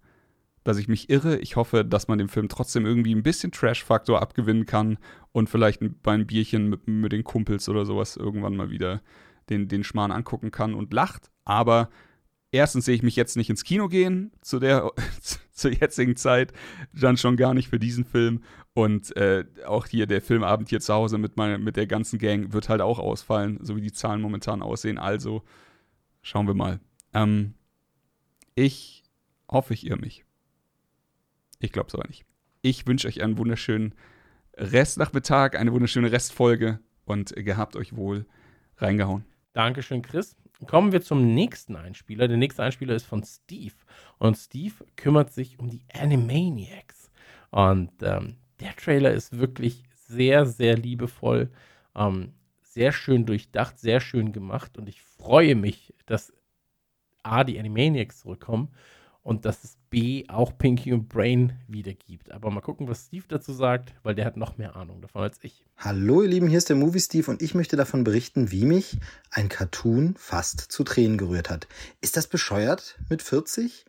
dass 0.64 0.78
ich 0.78 0.88
mich 0.88 1.10
irre. 1.10 1.38
Ich 1.38 1.56
hoffe, 1.56 1.84
dass 1.84 2.08
man 2.08 2.18
dem 2.18 2.28
Film 2.28 2.48
trotzdem 2.48 2.86
irgendwie 2.86 3.14
ein 3.14 3.22
bisschen 3.22 3.52
Trash-Faktor 3.52 4.22
abgewinnen 4.22 4.66
kann 4.66 4.98
und 5.32 5.50
vielleicht 5.50 5.80
beim 6.02 6.26
Bierchen 6.26 6.68
mit, 6.70 6.88
mit 6.88 7.12
den 7.12 7.24
Kumpels 7.24 7.68
oder 7.68 7.84
sowas 7.84 8.16
irgendwann 8.16 8.56
mal 8.56 8.70
wieder 8.70 9.02
den, 9.50 9.68
den 9.68 9.84
Schmarrn 9.84 10.10
angucken 10.10 10.50
kann 10.50 10.74
und 10.74 10.92
lacht. 10.94 11.30
Aber 11.44 11.90
erstens 12.54 12.84
sehe 12.84 12.94
ich 12.94 13.02
mich 13.02 13.16
jetzt 13.16 13.36
nicht 13.36 13.50
ins 13.50 13.64
Kino 13.64 13.88
gehen 13.88 14.30
zu 14.40 14.58
der 14.58 14.90
zur 15.52 15.72
jetzigen 15.72 16.16
Zeit, 16.16 16.52
dann 16.92 17.16
schon 17.16 17.36
gar 17.36 17.52
nicht 17.52 17.68
für 17.68 17.78
diesen 17.78 18.04
Film. 18.04 18.42
Und 18.72 19.16
äh, 19.16 19.44
auch 19.66 19.86
hier 19.86 20.06
der 20.06 20.20
Filmabend 20.20 20.68
hier 20.68 20.80
zu 20.80 20.94
Hause 20.94 21.18
mit, 21.18 21.36
meine, 21.36 21.58
mit 21.58 21.76
der 21.76 21.86
ganzen 21.86 22.18
Gang 22.18 22.52
wird 22.52 22.68
halt 22.68 22.80
auch 22.80 22.98
ausfallen, 22.98 23.58
so 23.62 23.76
wie 23.76 23.80
die 23.80 23.92
Zahlen 23.92 24.20
momentan 24.20 24.62
aussehen. 24.62 24.98
Also 24.98 25.42
schauen 26.22 26.46
wir 26.46 26.54
mal. 26.54 26.80
Ähm, 27.12 27.54
ich 28.54 29.04
hoffe, 29.48 29.74
ich 29.74 29.86
irre 29.86 29.98
mich. 29.98 30.24
Ich 31.60 31.72
glaube 31.72 31.88
es 31.88 31.94
aber 31.94 32.06
nicht. 32.08 32.24
Ich 32.62 32.86
wünsche 32.86 33.06
euch 33.06 33.22
einen 33.22 33.38
wunderschönen 33.38 33.94
Restnachmittag, 34.56 35.56
eine 35.56 35.72
wunderschöne 35.72 36.10
Restfolge 36.10 36.80
und 37.04 37.34
gehabt 37.36 37.76
euch 37.76 37.94
wohl 37.94 38.26
reingehauen. 38.78 39.24
Dankeschön, 39.52 40.02
Chris. 40.02 40.36
Kommen 40.66 40.92
wir 40.92 41.02
zum 41.02 41.34
nächsten 41.34 41.76
Einspieler. 41.76 42.28
Der 42.28 42.36
nächste 42.36 42.62
Einspieler 42.62 42.94
ist 42.94 43.06
von 43.06 43.22
Steve. 43.24 43.74
Und 44.18 44.36
Steve 44.36 44.74
kümmert 44.96 45.32
sich 45.32 45.58
um 45.58 45.68
die 45.68 45.84
Animaniacs. 45.92 47.10
Und 47.50 47.90
ähm, 48.02 48.36
der 48.60 48.74
Trailer 48.76 49.12
ist 49.12 49.38
wirklich 49.38 49.84
sehr, 49.94 50.46
sehr 50.46 50.76
liebevoll, 50.76 51.50
ähm, 51.94 52.34
sehr 52.62 52.92
schön 52.92 53.26
durchdacht, 53.26 53.78
sehr 53.78 54.00
schön 54.00 54.32
gemacht. 54.32 54.78
Und 54.78 54.88
ich 54.88 55.02
freue 55.02 55.54
mich, 55.54 55.94
dass 56.06 56.32
A, 57.22 57.44
die 57.44 57.58
Animaniacs 57.58 58.20
zurückkommen 58.20 58.74
und 59.24 59.46
dass 59.46 59.64
es 59.64 59.76
B 59.90 60.24
auch 60.28 60.56
Pinky 60.56 60.92
und 60.92 61.08
Brain 61.08 61.54
wiedergibt. 61.66 62.30
Aber 62.30 62.50
mal 62.50 62.60
gucken, 62.60 62.86
was 62.86 63.06
Steve 63.06 63.24
dazu 63.26 63.52
sagt, 63.52 63.94
weil 64.02 64.14
der 64.14 64.26
hat 64.26 64.36
noch 64.36 64.58
mehr 64.58 64.76
Ahnung 64.76 65.00
davon 65.00 65.22
als 65.22 65.38
ich. 65.42 65.64
Hallo 65.78 66.22
ihr 66.22 66.28
Lieben, 66.28 66.46
hier 66.46 66.58
ist 66.58 66.68
der 66.68 66.76
Movie 66.76 67.00
Steve 67.00 67.30
und 67.30 67.42
ich 67.42 67.54
möchte 67.54 67.76
davon 67.76 68.04
berichten, 68.04 68.52
wie 68.52 68.66
mich 68.66 68.98
ein 69.30 69.48
Cartoon 69.48 70.14
fast 70.18 70.60
zu 70.60 70.84
Tränen 70.84 71.18
gerührt 71.18 71.50
hat. 71.50 71.66
Ist 72.02 72.16
das 72.16 72.26
bescheuert 72.26 72.98
mit 73.08 73.22
40? 73.22 73.86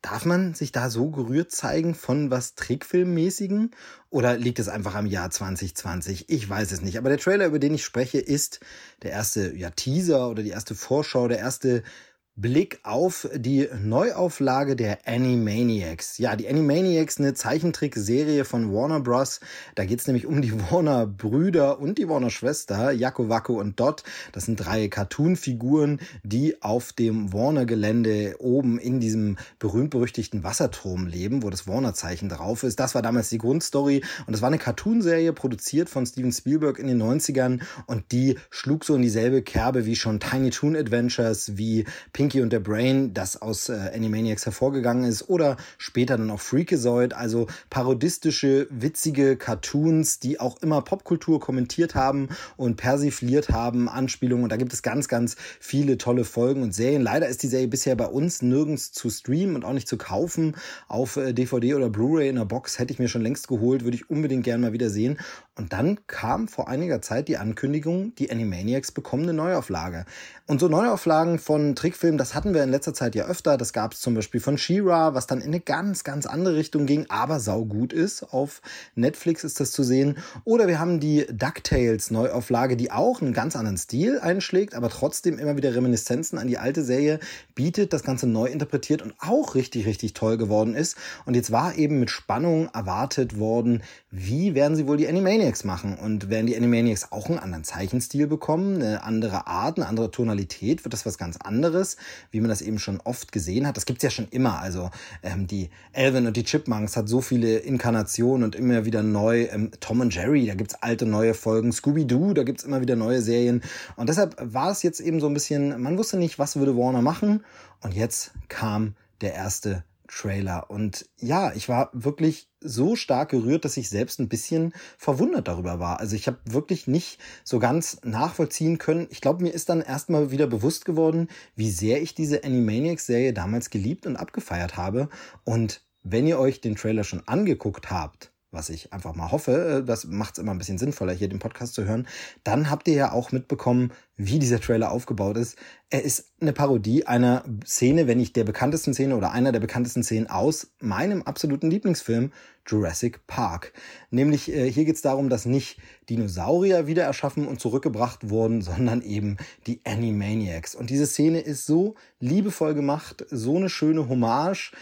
Darf 0.00 0.24
man 0.24 0.54
sich 0.54 0.72
da 0.72 0.90
so 0.90 1.10
gerührt 1.10 1.52
zeigen 1.52 1.94
von 1.94 2.30
was 2.30 2.54
Trickfilmmäßigen? 2.56 3.70
Oder 4.10 4.36
liegt 4.36 4.58
es 4.58 4.68
einfach 4.68 4.96
am 4.96 5.06
Jahr 5.06 5.30
2020? 5.30 6.28
Ich 6.28 6.48
weiß 6.48 6.72
es 6.72 6.80
nicht. 6.80 6.98
Aber 6.98 7.08
der 7.08 7.18
Trailer, 7.18 7.46
über 7.46 7.60
den 7.60 7.74
ich 7.74 7.84
spreche, 7.84 8.18
ist 8.18 8.58
der 9.02 9.12
erste 9.12 9.54
ja, 9.54 9.70
Teaser 9.70 10.28
oder 10.28 10.42
die 10.42 10.50
erste 10.50 10.74
Vorschau, 10.74 11.28
der 11.28 11.38
erste 11.38 11.84
Blick 12.34 12.80
auf 12.82 13.28
die 13.34 13.68
Neuauflage 13.78 14.74
der 14.74 15.06
Animaniacs. 15.06 16.16
Ja, 16.16 16.34
die 16.34 16.48
Animaniacs, 16.48 17.18
eine 17.18 17.34
Zeichentrickserie 17.34 18.46
von 18.46 18.72
Warner 18.72 19.00
Bros. 19.00 19.40
Da 19.74 19.84
geht's 19.84 20.06
nämlich 20.06 20.24
um 20.24 20.40
die 20.40 20.58
Warner 20.70 21.06
Brüder 21.06 21.78
und 21.78 21.98
die 21.98 22.08
Warner 22.08 22.30
Schwester, 22.30 22.90
Jakko, 22.90 23.28
Wacko 23.28 23.60
und 23.60 23.78
Dot. 23.78 24.02
Das 24.32 24.46
sind 24.46 24.56
drei 24.56 24.88
Cartoon-Figuren, 24.88 26.00
die 26.22 26.62
auf 26.62 26.94
dem 26.94 27.34
Warner-Gelände 27.34 28.36
oben 28.38 28.78
in 28.78 28.98
diesem 28.98 29.36
berühmt-berüchtigten 29.58 30.42
Wasserturm 30.42 31.06
leben, 31.06 31.42
wo 31.42 31.50
das 31.50 31.68
Warner-Zeichen 31.68 32.30
drauf 32.30 32.62
ist. 32.62 32.80
Das 32.80 32.94
war 32.94 33.02
damals 33.02 33.28
die 33.28 33.38
Grundstory 33.38 34.02
und 34.26 34.32
das 34.32 34.40
war 34.40 34.48
eine 34.48 34.58
Cartoonserie 34.58 35.34
produziert 35.34 35.90
von 35.90 36.06
Steven 36.06 36.32
Spielberg 36.32 36.78
in 36.78 36.86
den 36.86 37.02
90ern 37.02 37.60
und 37.84 38.10
die 38.10 38.38
schlug 38.48 38.86
so 38.86 38.94
in 38.94 39.02
dieselbe 39.02 39.42
Kerbe 39.42 39.84
wie 39.84 39.96
schon 39.96 40.18
Tiny 40.18 40.48
Toon 40.48 40.76
Adventures, 40.76 41.58
wie 41.58 41.84
Pinky 42.22 42.40
und 42.40 42.52
der 42.52 42.60
Brain, 42.60 43.14
das 43.14 43.42
aus 43.42 43.68
äh, 43.68 43.90
Animaniacs 43.92 44.46
hervorgegangen 44.46 45.02
ist, 45.02 45.28
oder 45.28 45.56
später 45.76 46.16
dann 46.16 46.30
auch 46.30 46.38
Freakazoid, 46.38 47.14
also 47.14 47.48
parodistische, 47.68 48.68
witzige 48.70 49.36
Cartoons, 49.36 50.20
die 50.20 50.38
auch 50.38 50.62
immer 50.62 50.82
Popkultur 50.82 51.40
kommentiert 51.40 51.96
haben 51.96 52.28
und 52.56 52.76
persifliert 52.76 53.48
haben, 53.48 53.88
Anspielungen. 53.88 54.44
Und 54.44 54.52
da 54.52 54.56
gibt 54.56 54.72
es 54.72 54.82
ganz, 54.82 55.08
ganz 55.08 55.34
viele 55.58 55.98
tolle 55.98 56.22
Folgen 56.22 56.62
und 56.62 56.72
Serien. 56.72 57.02
Leider 57.02 57.26
ist 57.26 57.42
die 57.42 57.48
Serie 57.48 57.66
bisher 57.66 57.96
bei 57.96 58.06
uns 58.06 58.40
nirgends 58.40 58.92
zu 58.92 59.10
streamen 59.10 59.56
und 59.56 59.64
auch 59.64 59.72
nicht 59.72 59.88
zu 59.88 59.98
kaufen. 59.98 60.54
Auf 60.86 61.16
äh, 61.16 61.32
DVD 61.32 61.74
oder 61.74 61.90
Blu-ray 61.90 62.28
in 62.28 62.36
der 62.36 62.44
Box 62.44 62.78
hätte 62.78 62.92
ich 62.92 63.00
mir 63.00 63.08
schon 63.08 63.22
längst 63.22 63.48
geholt, 63.48 63.82
würde 63.82 63.96
ich 63.96 64.10
unbedingt 64.10 64.44
gerne 64.44 64.62
mal 64.62 64.72
wieder 64.72 64.90
sehen. 64.90 65.18
Und 65.56 65.72
dann 65.72 66.06
kam 66.06 66.46
vor 66.48 66.68
einiger 66.68 67.02
Zeit 67.02 67.28
die 67.28 67.38
Ankündigung, 67.38 68.14
die 68.14 68.30
Animaniacs 68.30 68.92
bekommen 68.92 69.24
eine 69.24 69.34
Neuauflage. 69.34 70.04
Und 70.46 70.60
so 70.60 70.68
Neuauflagen 70.68 71.38
von 71.38 71.74
Trickfilmen 71.74 72.02
Film, 72.02 72.18
das 72.18 72.34
hatten 72.34 72.52
wir 72.52 72.64
in 72.64 72.70
letzter 72.70 72.94
Zeit 72.94 73.14
ja 73.14 73.26
öfter. 73.26 73.56
Das 73.56 73.72
gab 73.72 73.92
es 73.92 74.00
zum 74.00 74.14
Beispiel 74.14 74.40
von 74.40 74.58
She-Ra, 74.58 75.14
was 75.14 75.28
dann 75.28 75.40
in 75.40 75.46
eine 75.46 75.60
ganz, 75.60 76.02
ganz 76.02 76.26
andere 76.26 76.56
Richtung 76.56 76.84
ging, 76.84 77.06
aber 77.10 77.38
saugut 77.38 77.92
ist. 77.92 78.34
Auf 78.34 78.60
Netflix 78.96 79.44
ist 79.44 79.60
das 79.60 79.70
zu 79.70 79.84
sehen. 79.84 80.18
Oder 80.42 80.66
wir 80.66 80.80
haben 80.80 80.98
die 80.98 81.26
DuckTales 81.30 82.10
Neuauflage, 82.10 82.76
die 82.76 82.90
auch 82.90 83.22
einen 83.22 83.34
ganz 83.34 83.54
anderen 83.54 83.78
Stil 83.78 84.18
einschlägt, 84.18 84.74
aber 84.74 84.88
trotzdem 84.88 85.38
immer 85.38 85.56
wieder 85.56 85.76
Reminiszenzen 85.76 86.38
an 86.38 86.48
die 86.48 86.58
alte 86.58 86.82
Serie 86.82 87.20
bietet, 87.54 87.92
das 87.92 88.02
Ganze 88.02 88.26
neu 88.26 88.46
interpretiert 88.46 89.00
und 89.00 89.14
auch 89.20 89.54
richtig, 89.54 89.86
richtig 89.86 90.12
toll 90.12 90.36
geworden 90.36 90.74
ist. 90.74 90.96
Und 91.24 91.36
jetzt 91.36 91.52
war 91.52 91.76
eben 91.76 92.00
mit 92.00 92.10
Spannung 92.10 92.68
erwartet 92.74 93.38
worden, 93.38 93.84
wie 94.10 94.56
werden 94.56 94.74
sie 94.74 94.88
wohl 94.88 94.96
die 94.96 95.06
Animaniacs 95.06 95.41
machen? 95.64 95.96
Und 95.96 96.30
werden 96.30 96.46
die 96.46 96.56
Animaniacs 96.56 97.12
auch 97.12 97.28
einen 97.28 97.38
anderen 97.38 97.64
Zeichenstil 97.64 98.26
bekommen, 98.26 98.76
eine 98.76 99.02
andere 99.02 99.46
Art, 99.46 99.78
eine 99.78 99.88
andere 99.88 100.10
Tonalität? 100.10 100.84
Wird 100.84 100.92
das 100.92 101.06
was 101.06 101.18
ganz 101.18 101.36
anderes? 101.36 101.96
wie 102.30 102.40
man 102.40 102.48
das 102.48 102.62
eben 102.62 102.78
schon 102.78 103.00
oft 103.00 103.32
gesehen 103.32 103.66
hat. 103.66 103.76
Das 103.76 103.86
gibt's 103.86 104.02
ja 104.02 104.10
schon 104.10 104.28
immer. 104.30 104.60
Also 104.60 104.90
ähm, 105.22 105.46
die 105.46 105.70
Elvin 105.92 106.26
und 106.26 106.36
die 106.36 106.44
Chipmunks 106.44 106.96
hat 106.96 107.08
so 107.08 107.20
viele 107.20 107.58
Inkarnationen 107.58 108.44
und 108.44 108.54
immer 108.54 108.84
wieder 108.84 109.02
neu. 109.02 109.48
Ähm, 109.50 109.70
Tom 109.80 110.00
und 110.00 110.14
Jerry, 110.14 110.46
da 110.46 110.54
gibt's 110.54 110.74
alte 110.74 111.06
neue 111.06 111.34
Folgen. 111.34 111.72
Scooby-Doo, 111.72 112.34
da 112.34 112.42
gibt's 112.42 112.64
immer 112.64 112.80
wieder 112.80 112.96
neue 112.96 113.22
Serien. 113.22 113.62
Und 113.96 114.08
deshalb 114.08 114.36
war 114.40 114.70
es 114.70 114.82
jetzt 114.82 115.00
eben 115.00 115.20
so 115.20 115.26
ein 115.26 115.34
bisschen, 115.34 115.80
man 115.80 115.98
wusste 115.98 116.16
nicht, 116.16 116.38
was 116.38 116.56
würde 116.56 116.76
Warner 116.76 117.02
machen. 117.02 117.44
Und 117.80 117.94
jetzt 117.94 118.32
kam 118.48 118.94
der 119.20 119.34
erste 119.34 119.84
Trailer. 120.14 120.70
Und 120.70 121.08
ja, 121.18 121.52
ich 121.54 121.68
war 121.68 121.90
wirklich 121.92 122.48
so 122.60 122.96
stark 122.96 123.30
gerührt, 123.30 123.64
dass 123.64 123.76
ich 123.76 123.88
selbst 123.88 124.20
ein 124.20 124.28
bisschen 124.28 124.72
verwundert 124.98 125.48
darüber 125.48 125.80
war. 125.80 126.00
Also 126.00 126.16
ich 126.16 126.26
habe 126.26 126.38
wirklich 126.44 126.86
nicht 126.86 127.18
so 127.44 127.58
ganz 127.58 127.98
nachvollziehen 128.04 128.78
können. 128.78 129.06
Ich 129.10 129.20
glaube, 129.20 129.42
mir 129.42 129.50
ist 129.50 129.68
dann 129.68 129.80
erstmal 129.80 130.30
wieder 130.30 130.46
bewusst 130.46 130.84
geworden, 130.84 131.28
wie 131.56 131.70
sehr 131.70 132.02
ich 132.02 132.14
diese 132.14 132.44
Animaniacs-Serie 132.44 133.32
damals 133.32 133.70
geliebt 133.70 134.06
und 134.06 134.16
abgefeiert 134.16 134.76
habe. 134.76 135.08
Und 135.44 135.82
wenn 136.02 136.26
ihr 136.26 136.38
euch 136.38 136.60
den 136.60 136.76
Trailer 136.76 137.04
schon 137.04 137.26
angeguckt 137.26 137.90
habt, 137.90 138.31
was 138.52 138.68
ich 138.68 138.92
einfach 138.92 139.14
mal 139.14 139.32
hoffe, 139.32 139.80
äh, 139.80 139.84
das 139.84 140.04
macht 140.04 140.34
es 140.34 140.38
immer 140.38 140.52
ein 140.52 140.58
bisschen 140.58 140.78
sinnvoller, 140.78 141.12
hier 141.12 141.28
den 141.28 141.38
Podcast 141.38 141.74
zu 141.74 141.84
hören, 141.84 142.06
dann 142.44 142.70
habt 142.70 142.86
ihr 142.86 142.94
ja 142.94 143.12
auch 143.12 143.32
mitbekommen, 143.32 143.92
wie 144.16 144.38
dieser 144.38 144.60
Trailer 144.60 144.92
aufgebaut 144.92 145.36
ist. 145.38 145.56
Er 145.90 146.02
ist 146.02 146.32
eine 146.40 146.52
Parodie 146.52 147.06
einer 147.06 147.44
Szene, 147.64 148.06
wenn 148.06 148.18
nicht 148.18 148.36
der 148.36 148.44
bekanntesten 148.44 148.92
Szene 148.92 149.16
oder 149.16 149.32
einer 149.32 149.52
der 149.52 149.60
bekanntesten 149.60 150.04
Szenen 150.04 150.28
aus 150.28 150.70
meinem 150.80 151.22
absoluten 151.22 151.70
Lieblingsfilm 151.70 152.30
Jurassic 152.66 153.26
Park. 153.26 153.72
Nämlich 154.10 154.52
äh, 154.52 154.70
hier 154.70 154.84
geht 154.84 154.96
es 154.96 155.02
darum, 155.02 155.28
dass 155.28 155.46
nicht 155.46 155.78
Dinosaurier 156.10 156.86
wieder 156.86 157.04
erschaffen 157.04 157.48
und 157.48 157.58
zurückgebracht 157.58 158.28
wurden, 158.28 158.60
sondern 158.62 159.00
eben 159.02 159.38
die 159.66 159.80
Animaniacs. 159.84 160.74
Und 160.74 160.90
diese 160.90 161.06
Szene 161.06 161.40
ist 161.40 161.66
so 161.66 161.94
liebevoll 162.20 162.74
gemacht, 162.74 163.24
so 163.30 163.56
eine 163.56 163.70
schöne 163.70 164.08
Hommage 164.08 164.72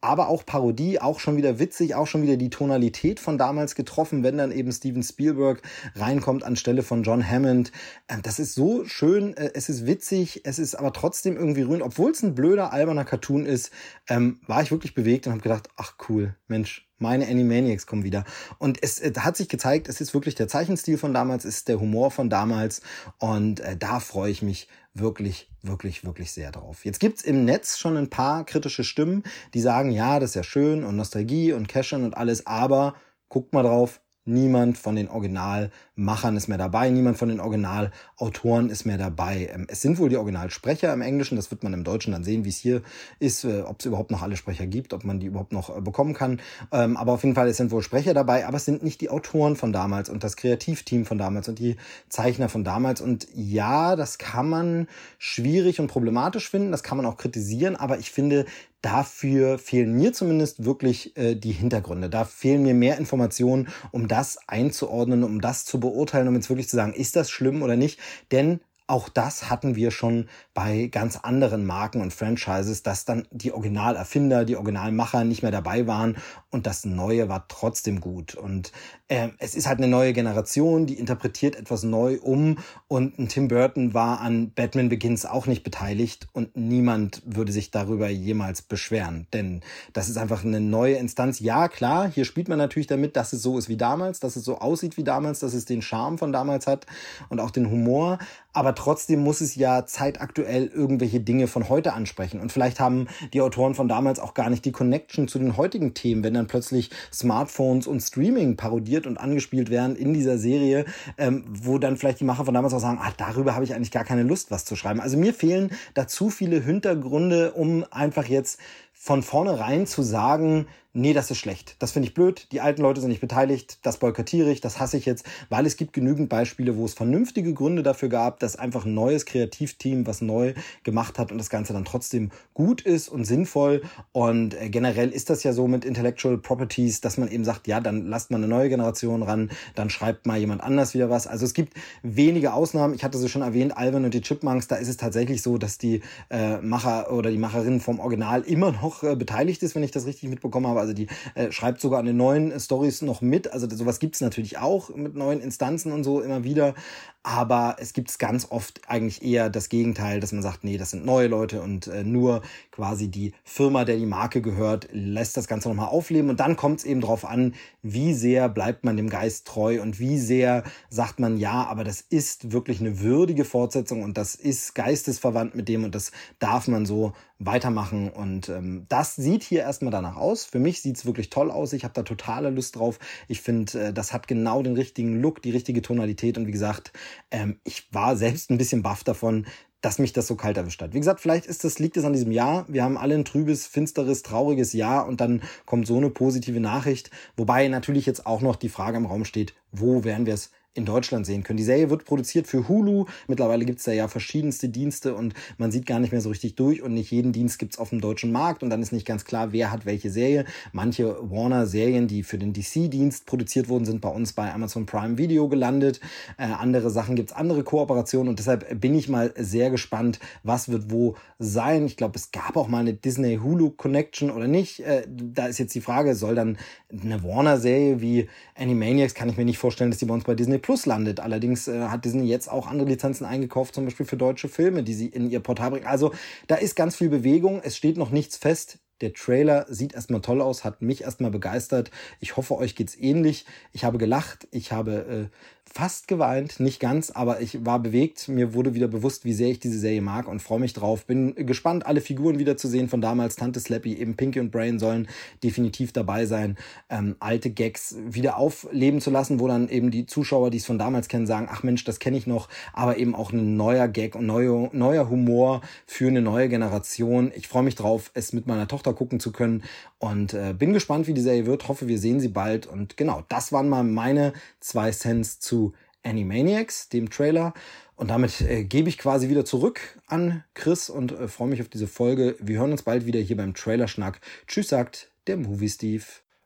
aber 0.00 0.28
auch 0.28 0.46
Parodie, 0.46 1.00
auch 1.00 1.20
schon 1.20 1.36
wieder 1.36 1.58
witzig, 1.58 1.94
auch 1.94 2.06
schon 2.06 2.22
wieder 2.22 2.36
die 2.36 2.50
Tonalität 2.50 3.20
von 3.20 3.38
damals 3.38 3.74
getroffen, 3.74 4.22
wenn 4.22 4.38
dann 4.38 4.52
eben 4.52 4.72
Steven 4.72 5.02
Spielberg 5.02 5.62
reinkommt 5.94 6.42
anstelle 6.42 6.82
von 6.82 7.02
John 7.02 7.28
Hammond. 7.28 7.72
Äh, 8.08 8.18
das 8.22 8.38
ist 8.38 8.54
so 8.54 8.84
schön, 8.84 9.36
äh, 9.36 9.50
es 9.54 9.68
ist 9.68 9.86
witzig, 9.86 10.42
es 10.44 10.58
ist 10.58 10.74
aber 10.74 10.92
trotzdem 10.92 11.36
irgendwie 11.36 11.62
rührend, 11.62 11.82
obwohl 11.82 12.12
es 12.12 12.22
ein 12.22 12.34
blöder, 12.34 12.72
alberner 12.72 13.04
Cartoon 13.04 13.46
ist, 13.46 13.70
ähm, 14.08 14.40
war 14.46 14.62
ich 14.62 14.70
wirklich 14.70 14.94
bewegt 14.94 15.26
und 15.26 15.32
habe 15.32 15.42
gedacht, 15.42 15.68
ach 15.76 15.94
cool, 16.08 16.34
Mensch, 16.48 16.89
meine 17.00 17.26
Animaniacs 17.26 17.86
kommen 17.86 18.04
wieder. 18.04 18.24
Und 18.58 18.82
es 18.82 19.00
äh, 19.00 19.12
hat 19.18 19.36
sich 19.36 19.48
gezeigt, 19.48 19.88
es 19.88 20.00
ist 20.00 20.14
wirklich 20.14 20.34
der 20.34 20.48
Zeichenstil 20.48 20.98
von 20.98 21.14
damals, 21.14 21.44
es 21.44 21.58
ist 21.58 21.68
der 21.68 21.80
Humor 21.80 22.10
von 22.10 22.30
damals. 22.30 22.82
Und 23.18 23.60
äh, 23.60 23.76
da 23.76 24.00
freue 24.00 24.30
ich 24.30 24.42
mich 24.42 24.68
wirklich, 24.94 25.48
wirklich, 25.62 26.04
wirklich 26.04 26.32
sehr 26.32 26.50
drauf. 26.50 26.84
Jetzt 26.84 27.00
gibt's 27.00 27.22
im 27.22 27.44
Netz 27.44 27.78
schon 27.78 27.96
ein 27.96 28.10
paar 28.10 28.44
kritische 28.44 28.84
Stimmen, 28.84 29.22
die 29.54 29.60
sagen, 29.60 29.90
ja, 29.90 30.18
das 30.18 30.30
ist 30.30 30.34
ja 30.36 30.42
schön 30.42 30.84
und 30.84 30.96
Nostalgie 30.96 31.52
und 31.52 31.68
Cashen 31.68 32.04
und 32.04 32.16
alles, 32.16 32.46
aber 32.46 32.94
guckt 33.28 33.52
mal 33.52 33.62
drauf, 33.62 34.00
Niemand 34.26 34.76
von 34.76 34.96
den 34.96 35.08
Originalmachern 35.08 36.36
ist 36.36 36.46
mehr 36.46 36.58
dabei, 36.58 36.90
niemand 36.90 37.16
von 37.16 37.30
den 37.30 37.40
Originalautoren 37.40 38.68
ist 38.68 38.84
mehr 38.84 38.98
dabei. 38.98 39.50
Ähm, 39.50 39.66
es 39.68 39.80
sind 39.80 39.98
wohl 39.98 40.10
die 40.10 40.18
Originalsprecher 40.18 40.92
im 40.92 41.00
Englischen, 41.00 41.36
das 41.36 41.50
wird 41.50 41.62
man 41.62 41.72
im 41.72 41.84
Deutschen 41.84 42.12
dann 42.12 42.22
sehen, 42.22 42.44
wie 42.44 42.50
es 42.50 42.58
hier 42.58 42.82
ist, 43.18 43.44
äh, 43.44 43.62
ob 43.62 43.80
es 43.80 43.86
überhaupt 43.86 44.10
noch 44.10 44.20
alle 44.20 44.36
Sprecher 44.36 44.66
gibt, 44.66 44.92
ob 44.92 45.04
man 45.04 45.20
die 45.20 45.26
überhaupt 45.26 45.52
noch 45.52 45.74
äh, 45.74 45.80
bekommen 45.80 46.12
kann. 46.12 46.40
Ähm, 46.70 46.98
aber 46.98 47.12
auf 47.12 47.22
jeden 47.22 47.34
Fall, 47.34 47.48
es 47.48 47.56
sind 47.56 47.70
wohl 47.70 47.80
Sprecher 47.82 48.12
dabei, 48.12 48.46
aber 48.46 48.58
es 48.58 48.66
sind 48.66 48.82
nicht 48.82 49.00
die 49.00 49.08
Autoren 49.08 49.56
von 49.56 49.72
damals 49.72 50.10
und 50.10 50.22
das 50.22 50.36
Kreativteam 50.36 51.06
von 51.06 51.16
damals 51.16 51.48
und 51.48 51.58
die 51.58 51.76
Zeichner 52.10 52.50
von 52.50 52.62
damals. 52.62 53.00
Und 53.00 53.26
ja, 53.34 53.96
das 53.96 54.18
kann 54.18 54.50
man 54.50 54.86
schwierig 55.18 55.80
und 55.80 55.86
problematisch 55.86 56.50
finden, 56.50 56.72
das 56.72 56.82
kann 56.82 56.98
man 56.98 57.06
auch 57.06 57.16
kritisieren, 57.16 57.74
aber 57.74 57.98
ich 57.98 58.10
finde, 58.10 58.44
dafür 58.82 59.58
fehlen 59.58 59.92
mir 59.92 60.12
zumindest 60.12 60.64
wirklich 60.64 61.16
äh, 61.16 61.34
die 61.34 61.52
Hintergründe. 61.52 62.08
Da 62.08 62.24
fehlen 62.24 62.62
mir 62.62 62.74
mehr 62.74 62.98
Informationen, 62.98 63.68
um 63.90 64.08
das 64.08 64.38
einzuordnen, 64.48 65.24
um 65.24 65.40
das 65.40 65.64
zu 65.64 65.80
beurteilen, 65.80 66.28
um 66.28 66.34
jetzt 66.34 66.48
wirklich 66.48 66.68
zu 66.68 66.76
sagen, 66.76 66.94
ist 66.94 67.16
das 67.16 67.30
schlimm 67.30 67.62
oder 67.62 67.76
nicht. 67.76 67.98
Denn 68.32 68.60
auch 68.90 69.08
das 69.08 69.48
hatten 69.48 69.76
wir 69.76 69.92
schon 69.92 70.28
bei 70.52 70.88
ganz 70.90 71.16
anderen 71.16 71.64
Marken 71.64 72.02
und 72.02 72.12
Franchises, 72.12 72.82
dass 72.82 73.04
dann 73.04 73.26
die 73.30 73.52
Originalerfinder, 73.52 74.44
die 74.44 74.56
Originalmacher 74.56 75.22
nicht 75.22 75.42
mehr 75.42 75.52
dabei 75.52 75.86
waren 75.86 76.16
und 76.50 76.66
das 76.66 76.84
Neue 76.84 77.28
war 77.28 77.46
trotzdem 77.46 78.00
gut. 78.00 78.34
Und 78.34 78.72
äh, 79.06 79.28
es 79.38 79.54
ist 79.54 79.68
halt 79.68 79.78
eine 79.78 79.86
neue 79.86 80.12
Generation, 80.12 80.86
die 80.86 80.98
interpretiert 80.98 81.54
etwas 81.54 81.84
neu 81.84 82.18
um 82.20 82.58
und 82.88 83.18
ein 83.18 83.28
Tim 83.28 83.46
Burton 83.46 83.94
war 83.94 84.20
an 84.20 84.50
Batman 84.50 84.88
Begins 84.88 85.24
auch 85.24 85.46
nicht 85.46 85.62
beteiligt 85.62 86.26
und 86.32 86.56
niemand 86.56 87.22
würde 87.24 87.52
sich 87.52 87.70
darüber 87.70 88.08
jemals 88.08 88.60
beschweren, 88.60 89.28
denn 89.32 89.60
das 89.92 90.08
ist 90.08 90.16
einfach 90.16 90.44
eine 90.44 90.60
neue 90.60 90.96
Instanz. 90.96 91.38
Ja, 91.38 91.68
klar, 91.68 92.10
hier 92.10 92.24
spielt 92.24 92.48
man 92.48 92.58
natürlich 92.58 92.88
damit, 92.88 93.16
dass 93.16 93.32
es 93.32 93.42
so 93.42 93.56
ist 93.56 93.68
wie 93.68 93.76
damals, 93.76 94.18
dass 94.18 94.34
es 94.34 94.44
so 94.44 94.58
aussieht 94.58 94.96
wie 94.96 95.04
damals, 95.04 95.38
dass 95.38 95.54
es 95.54 95.64
den 95.64 95.80
Charme 95.80 96.18
von 96.18 96.32
damals 96.32 96.66
hat 96.66 96.86
und 97.28 97.38
auch 97.38 97.52
den 97.52 97.70
Humor, 97.70 98.18
aber 98.52 98.74
trotzdem 98.74 99.22
muss 99.22 99.40
es 99.40 99.54
ja 99.54 99.86
zeitaktuell 99.86 100.66
irgendwelche 100.66 101.20
Dinge 101.20 101.46
von 101.46 101.68
heute 101.68 101.92
ansprechen. 101.92 102.40
Und 102.40 102.52
vielleicht 102.52 102.80
haben 102.80 103.06
die 103.32 103.40
Autoren 103.40 103.74
von 103.74 103.88
damals 103.88 104.18
auch 104.18 104.34
gar 104.34 104.50
nicht 104.50 104.64
die 104.64 104.72
Connection 104.72 105.28
zu 105.28 105.38
den 105.38 105.56
heutigen 105.56 105.94
Themen, 105.94 106.24
wenn 106.24 106.34
dann 106.34 106.46
plötzlich 106.46 106.90
Smartphones 107.12 107.86
und 107.86 108.00
Streaming 108.00 108.56
parodiert 108.56 109.06
und 109.06 109.18
angespielt 109.18 109.70
werden 109.70 109.96
in 109.96 110.12
dieser 110.12 110.38
Serie, 110.38 110.84
ähm, 111.18 111.44
wo 111.48 111.78
dann 111.78 111.96
vielleicht 111.96 112.20
die 112.20 112.24
Macher 112.24 112.44
von 112.44 112.54
damals 112.54 112.74
auch 112.74 112.80
sagen, 112.80 112.98
ah, 113.00 113.12
darüber 113.16 113.54
habe 113.54 113.64
ich 113.64 113.74
eigentlich 113.74 113.90
gar 113.90 114.04
keine 114.04 114.22
Lust, 114.22 114.50
was 114.50 114.64
zu 114.64 114.76
schreiben. 114.76 115.00
Also 115.00 115.16
mir 115.16 115.34
fehlen 115.34 115.70
da 115.94 116.06
zu 116.06 116.30
viele 116.30 116.60
Hintergründe, 116.60 117.52
um 117.52 117.84
einfach 117.90 118.24
jetzt 118.24 118.58
von 118.92 119.22
vornherein 119.22 119.86
zu 119.86 120.02
sagen, 120.02 120.66
nee, 120.92 121.12
das 121.12 121.30
ist 121.30 121.38
schlecht. 121.38 121.76
Das 121.78 121.92
finde 121.92 122.08
ich 122.08 122.14
blöd. 122.14 122.48
Die 122.52 122.60
alten 122.60 122.82
Leute 122.82 123.00
sind 123.00 123.10
nicht 123.10 123.20
beteiligt. 123.20 123.78
Das 123.82 123.98
boykottiere 123.98 124.50
ich. 124.50 124.60
Das 124.60 124.80
hasse 124.80 124.96
ich 124.96 125.06
jetzt, 125.06 125.24
weil 125.48 125.66
es 125.66 125.76
gibt 125.76 125.92
genügend 125.92 126.28
Beispiele, 126.28 126.76
wo 126.76 126.84
es 126.84 126.94
vernünftige 126.94 127.54
Gründe 127.54 127.82
dafür 127.82 128.08
gab, 128.08 128.40
dass 128.40 128.56
einfach 128.56 128.84
ein 128.84 128.94
neues 128.94 129.24
Kreativteam 129.24 130.06
was 130.06 130.20
neu 130.20 130.54
gemacht 130.82 131.18
hat 131.18 131.30
und 131.30 131.38
das 131.38 131.50
Ganze 131.50 131.72
dann 131.72 131.84
trotzdem 131.84 132.30
gut 132.54 132.80
ist 132.82 133.08
und 133.08 133.24
sinnvoll. 133.24 133.82
Und 134.12 134.60
äh, 134.60 134.68
generell 134.68 135.10
ist 135.10 135.30
das 135.30 135.42
ja 135.44 135.52
so 135.52 135.68
mit 135.68 135.84
Intellectual 135.84 136.38
Properties, 136.38 137.00
dass 137.00 137.18
man 137.18 137.30
eben 137.30 137.44
sagt, 137.44 137.68
ja, 137.68 137.80
dann 137.80 138.06
lasst 138.06 138.30
man 138.30 138.42
eine 138.42 138.52
neue 138.52 138.68
Generation 138.68 139.22
ran, 139.22 139.50
dann 139.74 139.90
schreibt 139.90 140.26
mal 140.26 140.38
jemand 140.38 140.62
anders 140.62 140.94
wieder 140.94 141.08
was. 141.08 141.26
Also 141.26 141.44
es 141.44 141.54
gibt 141.54 141.74
wenige 142.02 142.52
Ausnahmen. 142.52 142.94
Ich 142.94 143.04
hatte 143.04 143.18
sie 143.18 143.28
schon 143.28 143.42
erwähnt, 143.42 143.76
Alvin 143.76 144.04
und 144.04 144.14
die 144.14 144.22
Chipmunks. 144.22 144.66
Da 144.66 144.76
ist 144.76 144.88
es 144.88 144.96
tatsächlich 144.96 145.42
so, 145.42 145.56
dass 145.56 145.78
die 145.78 146.00
äh, 146.30 146.58
Macher 146.58 147.12
oder 147.12 147.30
die 147.30 147.38
Macherin 147.38 147.80
vom 147.80 148.00
Original 148.00 148.42
immer 148.42 148.72
noch 148.72 149.04
äh, 149.04 149.14
beteiligt 149.14 149.62
ist, 149.62 149.74
wenn 149.76 149.84
ich 149.84 149.92
das 149.92 150.06
richtig 150.06 150.28
mitbekommen 150.28 150.66
habe 150.66 150.79
also 150.80 150.92
die 150.92 151.06
äh, 151.34 151.52
schreibt 151.52 151.80
sogar 151.80 152.00
an 152.00 152.06
den 152.06 152.16
neuen 152.16 152.58
Stories 152.58 153.02
noch 153.02 153.20
mit. 153.20 153.52
Also 153.52 153.68
sowas 153.70 153.98
gibt 153.98 154.14
es 154.16 154.20
natürlich 154.20 154.58
auch 154.58 154.94
mit 154.94 155.14
neuen 155.14 155.40
Instanzen 155.40 155.92
und 155.92 156.04
so 156.04 156.20
immer 156.20 156.44
wieder. 156.44 156.74
Aber 157.22 157.76
es 157.78 157.92
gibt 157.92 158.18
ganz 158.18 158.46
oft 158.50 158.80
eigentlich 158.88 159.22
eher 159.22 159.50
das 159.50 159.68
Gegenteil, 159.68 160.20
dass 160.20 160.32
man 160.32 160.42
sagt, 160.42 160.64
nee, 160.64 160.78
das 160.78 160.90
sind 160.90 161.04
neue 161.04 161.28
Leute 161.28 161.60
und 161.60 161.86
äh, 161.86 162.02
nur 162.02 162.40
quasi 162.70 163.08
die 163.08 163.34
Firma, 163.44 163.84
der 163.84 163.98
die 163.98 164.06
Marke 164.06 164.40
gehört, 164.40 164.88
lässt 164.90 165.36
das 165.36 165.46
Ganze 165.46 165.68
nochmal 165.68 165.88
aufleben. 165.88 166.30
Und 166.30 166.40
dann 166.40 166.56
kommt 166.56 166.78
es 166.78 166.86
eben 166.86 167.02
darauf 167.02 167.26
an, 167.26 167.54
wie 167.82 168.14
sehr 168.14 168.48
bleibt 168.48 168.84
man 168.84 168.96
dem 168.96 169.10
Geist 169.10 169.46
treu 169.46 169.82
und 169.82 170.00
wie 170.00 170.18
sehr 170.18 170.64
sagt 170.88 171.20
man, 171.20 171.36
ja, 171.36 171.64
aber 171.64 171.84
das 171.84 172.00
ist 172.00 172.52
wirklich 172.52 172.80
eine 172.80 173.00
würdige 173.00 173.44
Fortsetzung 173.44 174.02
und 174.02 174.16
das 174.16 174.34
ist 174.34 174.74
geistesverwandt 174.74 175.54
mit 175.54 175.68
dem 175.68 175.84
und 175.84 175.94
das 175.94 176.12
darf 176.38 176.68
man 176.68 176.86
so 176.86 177.12
weitermachen. 177.40 178.10
Und 178.10 178.48
ähm, 178.48 178.86
das 178.88 179.16
sieht 179.16 179.42
hier 179.42 179.60
erstmal 179.62 179.90
danach 179.90 180.16
aus. 180.16 180.44
Für 180.44 180.60
mich 180.60 180.82
sieht 180.82 180.96
es 180.96 181.06
wirklich 181.06 181.30
toll 181.30 181.50
aus. 181.50 181.72
Ich 181.72 181.82
habe 181.82 181.94
da 181.94 182.02
totale 182.02 182.50
Lust 182.50 182.76
drauf. 182.76 182.98
Ich 183.26 183.40
finde, 183.40 183.88
äh, 183.88 183.92
das 183.92 184.12
hat 184.12 184.28
genau 184.28 184.62
den 184.62 184.74
richtigen 184.74 185.20
Look, 185.20 185.42
die 185.42 185.50
richtige 185.50 185.82
Tonalität 185.82 186.38
und 186.38 186.46
wie 186.46 186.52
gesagt, 186.52 186.92
ähm, 187.30 187.58
ich 187.64 187.92
war 187.92 188.16
selbst 188.16 188.50
ein 188.50 188.58
bisschen 188.58 188.82
baff 188.82 189.02
davon, 189.02 189.46
dass 189.80 189.98
mich 189.98 190.12
das 190.12 190.26
so 190.26 190.36
kalt 190.36 190.58
erwischt 190.58 190.82
hat. 190.82 190.92
Wie 190.92 190.98
gesagt, 190.98 191.20
vielleicht 191.20 191.46
ist 191.46 191.64
das, 191.64 191.78
liegt 191.78 191.96
es 191.96 192.04
an 192.04 192.12
diesem 192.12 192.32
Jahr. 192.32 192.66
Wir 192.68 192.84
haben 192.84 192.98
alle 192.98 193.14
ein 193.14 193.24
trübes, 193.24 193.66
finsteres, 193.66 194.22
trauriges 194.22 194.74
Jahr 194.74 195.06
und 195.06 195.22
dann 195.22 195.42
kommt 195.64 195.86
so 195.86 195.96
eine 195.96 196.10
positive 196.10 196.60
Nachricht. 196.60 197.10
Wobei 197.36 197.66
natürlich 197.68 198.04
jetzt 198.04 198.26
auch 198.26 198.42
noch 198.42 198.56
die 198.56 198.68
Frage 198.68 198.98
im 198.98 199.06
Raum 199.06 199.24
steht, 199.24 199.54
wo 199.72 200.04
werden 200.04 200.26
wir 200.26 200.34
es 200.34 200.50
in 200.74 200.84
Deutschland 200.84 201.26
sehen 201.26 201.42
können. 201.42 201.56
Die 201.56 201.64
Serie 201.64 201.90
wird 201.90 202.04
produziert 202.04 202.46
für 202.46 202.68
Hulu. 202.68 203.06
Mittlerweile 203.26 203.64
gibt 203.64 203.80
es 203.80 203.84
da 203.84 203.92
ja 203.92 204.06
verschiedenste 204.06 204.68
Dienste 204.68 205.14
und 205.14 205.34
man 205.58 205.72
sieht 205.72 205.84
gar 205.84 205.98
nicht 205.98 206.12
mehr 206.12 206.20
so 206.20 206.28
richtig 206.28 206.54
durch 206.54 206.80
und 206.80 206.94
nicht 206.94 207.10
jeden 207.10 207.32
Dienst 207.32 207.58
gibt 207.58 207.74
es 207.74 207.78
auf 207.80 207.90
dem 207.90 208.00
deutschen 208.00 208.30
Markt 208.30 208.62
und 208.62 208.70
dann 208.70 208.80
ist 208.80 208.92
nicht 208.92 209.06
ganz 209.06 209.24
klar, 209.24 209.52
wer 209.52 209.72
hat 209.72 209.84
welche 209.84 210.10
Serie. 210.10 210.44
Manche 210.72 211.16
Warner-Serien, 211.20 212.06
die 212.06 212.22
für 212.22 212.38
den 212.38 212.52
DC-Dienst 212.52 213.26
produziert 213.26 213.68
wurden, 213.68 213.84
sind 213.84 214.00
bei 214.00 214.10
uns 214.10 214.32
bei 214.32 214.52
Amazon 214.52 214.86
Prime 214.86 215.18
Video 215.18 215.48
gelandet. 215.48 216.00
Äh, 216.38 216.44
andere 216.44 216.90
Sachen 216.90 217.16
gibt 217.16 217.30
es 217.30 217.36
andere 217.36 217.64
Kooperationen 217.64 218.28
und 218.28 218.38
deshalb 218.38 218.80
bin 218.80 218.94
ich 218.94 219.08
mal 219.08 219.34
sehr 219.36 219.70
gespannt, 219.70 220.20
was 220.44 220.68
wird 220.68 220.92
wo 220.92 221.16
sein. 221.40 221.84
Ich 221.86 221.96
glaube, 221.96 222.16
es 222.16 222.30
gab 222.30 222.56
auch 222.56 222.68
mal 222.68 222.78
eine 222.78 222.94
Disney-Hulu-Connection 222.94 224.30
oder 224.30 224.46
nicht. 224.46 224.80
Äh, 224.80 225.04
da 225.08 225.46
ist 225.46 225.58
jetzt 225.58 225.74
die 225.74 225.80
Frage, 225.80 226.14
soll 226.14 226.36
dann 226.36 226.58
eine 226.92 227.24
Warner-Serie 227.24 228.00
wie 228.00 228.28
Animaniacs, 228.54 229.14
kann 229.14 229.28
ich 229.28 229.36
mir 229.36 229.44
nicht 229.44 229.58
vorstellen, 229.58 229.90
dass 229.90 229.98
die 229.98 230.04
bei 230.04 230.14
uns 230.14 230.24
bei 230.24 230.34
Disney 230.34 230.59
Plus 230.62 230.86
landet. 230.86 231.20
Allerdings 231.20 231.68
äh, 231.68 231.88
hat 231.88 232.04
Disney 232.04 232.26
jetzt 232.26 232.50
auch 232.50 232.66
andere 232.66 232.88
Lizenzen 232.88 233.24
eingekauft, 233.24 233.74
zum 233.74 233.84
Beispiel 233.84 234.06
für 234.06 234.16
deutsche 234.16 234.48
Filme, 234.48 234.82
die 234.82 234.94
sie 234.94 235.06
in 235.06 235.30
ihr 235.30 235.40
Portal 235.40 235.70
bringen. 235.70 235.86
Also 235.86 236.12
da 236.46 236.56
ist 236.56 236.76
ganz 236.76 236.96
viel 236.96 237.08
Bewegung. 237.08 237.60
Es 237.62 237.76
steht 237.76 237.96
noch 237.96 238.10
nichts 238.10 238.36
fest. 238.36 238.78
Der 239.00 239.12
Trailer 239.14 239.66
sieht 239.68 239.94
erstmal 239.94 240.20
toll 240.20 240.40
aus, 240.40 240.64
hat 240.64 240.82
mich 240.82 241.02
erstmal 241.02 241.30
begeistert. 241.30 241.90
Ich 242.20 242.36
hoffe, 242.36 242.56
euch 242.56 242.74
geht's 242.74 242.96
ähnlich. 242.96 243.46
Ich 243.72 243.84
habe 243.84 243.98
gelacht, 243.98 244.46
ich 244.50 244.72
habe 244.72 245.28
äh, 245.30 245.36
fast 245.72 246.08
geweint, 246.08 246.58
nicht 246.58 246.80
ganz, 246.80 247.10
aber 247.10 247.40
ich 247.40 247.64
war 247.64 247.78
bewegt. 247.78 248.28
Mir 248.28 248.54
wurde 248.54 248.74
wieder 248.74 248.88
bewusst, 248.88 249.24
wie 249.24 249.32
sehr 249.32 249.50
ich 249.50 249.60
diese 249.60 249.78
Serie 249.78 250.00
mag 250.00 250.26
und 250.26 250.42
freue 250.42 250.58
mich 250.58 250.72
drauf. 250.72 251.06
Bin 251.06 251.34
gespannt, 251.34 251.86
alle 251.86 252.00
Figuren 252.00 252.38
wiederzusehen 252.38 252.88
von 252.88 253.00
damals. 253.00 253.36
Tante 253.36 253.60
Slappy, 253.60 253.94
eben 253.94 254.16
Pinky 254.16 254.40
und 254.40 254.50
Brain 254.50 254.78
sollen 254.78 255.08
definitiv 255.44 255.92
dabei 255.92 256.26
sein. 256.26 256.56
Ähm, 256.88 257.14
alte 257.20 257.50
Gags 257.50 257.96
wieder 258.04 258.36
aufleben 258.36 259.00
zu 259.00 259.10
lassen, 259.10 259.38
wo 259.38 259.46
dann 259.46 259.68
eben 259.68 259.90
die 259.90 260.06
Zuschauer, 260.06 260.50
die 260.50 260.58
es 260.58 260.66
von 260.66 260.78
damals 260.78 261.08
kennen, 261.08 261.26
sagen, 261.26 261.48
ach 261.50 261.62
Mensch, 261.62 261.84
das 261.84 262.00
kenne 262.00 262.16
ich 262.16 262.26
noch, 262.26 262.48
aber 262.72 262.96
eben 262.96 263.14
auch 263.14 263.32
ein 263.32 263.56
neuer 263.56 263.86
Gag 263.86 264.16
und 264.16 264.26
neuer, 264.26 264.70
neuer 264.72 265.08
Humor 265.08 265.60
für 265.86 266.08
eine 266.08 266.20
neue 266.20 266.48
Generation. 266.48 267.30
Ich 267.36 267.46
freue 267.46 267.62
mich 267.62 267.76
drauf, 267.76 268.10
es 268.14 268.32
mit 268.32 268.46
meiner 268.48 268.66
Tochter 268.66 268.89
gucken 268.94 269.20
zu 269.20 269.32
können 269.32 269.62
und 269.98 270.34
äh, 270.34 270.54
bin 270.56 270.72
gespannt, 270.72 271.06
wie 271.06 271.14
die 271.14 271.20
Serie 271.20 271.46
wird. 271.46 271.68
Hoffe, 271.68 271.88
wir 271.88 271.98
sehen 271.98 272.20
sie 272.20 272.28
bald. 272.28 272.66
Und 272.66 272.96
genau, 272.96 273.24
das 273.28 273.52
waren 273.52 273.68
mal 273.68 273.84
meine 273.84 274.32
zwei 274.60 274.90
Cents 274.90 275.40
zu 275.40 275.72
Animaniacs, 276.02 276.88
dem 276.88 277.10
Trailer. 277.10 277.54
Und 277.96 278.08
damit 278.08 278.40
äh, 278.40 278.64
gebe 278.64 278.88
ich 278.88 278.96
quasi 278.96 279.28
wieder 279.28 279.44
zurück 279.44 279.80
an 280.06 280.42
Chris 280.54 280.88
und 280.88 281.12
äh, 281.12 281.28
freue 281.28 281.48
mich 281.48 281.60
auf 281.60 281.68
diese 281.68 281.86
Folge. 281.86 282.34
Wir 282.40 282.58
hören 282.58 282.72
uns 282.72 282.82
bald 282.82 283.04
wieder 283.04 283.20
hier 283.20 283.36
beim 283.36 283.52
Trailerschnack. 283.52 284.20
Tschüss, 284.46 284.68
sagt 284.68 285.10
der 285.26 285.36
Movie 285.36 285.68
Steve. 285.68 286.04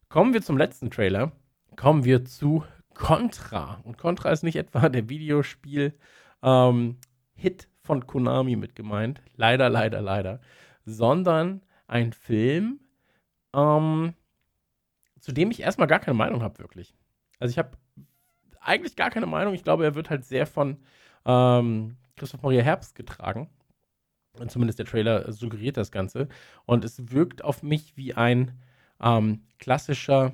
Kommen 0.09 0.35
wir 0.35 0.43
zum 0.43 0.59
letzten 0.59 0.91
Trailer. 0.91 1.33
Kommen 1.77 2.05
wir 2.05 2.25
zu 2.25 2.65
Contra. 2.95 3.81
Und 3.85 3.99
Contra 3.99 4.31
ist 4.31 4.43
nicht 4.43 4.57
etwa 4.57 4.89
der 4.89 5.09
Videospiel-Hit 5.09 5.95
ähm, 6.43 6.97
von 7.83 8.07
Konami 8.07 8.57
mit 8.57 8.75
gemeint. 8.75 9.21
Leider, 9.37 9.69
leider, 9.69 10.01
leider. 10.01 10.41
Sondern 10.85 11.63
ein 11.87 12.13
Film, 12.13 12.81
ähm, 13.55 14.15
zu 15.21 15.33
dem 15.33 15.51
ich 15.51 15.61
erstmal 15.61 15.89
gar 15.89 16.01
keine 16.01 16.17
Meinung 16.17 16.43
habe, 16.43 16.59
wirklich. 16.59 16.95
Also 17.39 17.51
ich 17.51 17.59
habe 17.59 17.77
eigentlich 18.61 18.97
gar 18.97 19.11
keine 19.11 19.27
Meinung. 19.27 19.55
Ich 19.55 19.65
glaube, 19.65 19.85
er 19.85 19.95
wird 19.95 20.11
halt 20.11 20.25
sehr 20.25 20.47
von 20.47 20.79
ähm, 21.25 21.97
Christoph 22.17 22.43
Maria 22.43 22.63
Herbst 22.63 22.95
getragen. 22.95 23.49
Zumindest 24.49 24.81
der 24.81 24.87
Trailer 24.87 25.31
suggeriert 25.33 25.77
das 25.77 25.93
Ganze. 25.93 26.29
Und 26.67 26.85
es 26.85 27.13
wirkt 27.13 27.45
auf 27.45 27.63
mich 27.63 27.97
wie 27.97 28.15
ein 28.15 28.59
ähm, 29.01 29.43
klassischer, 29.59 30.33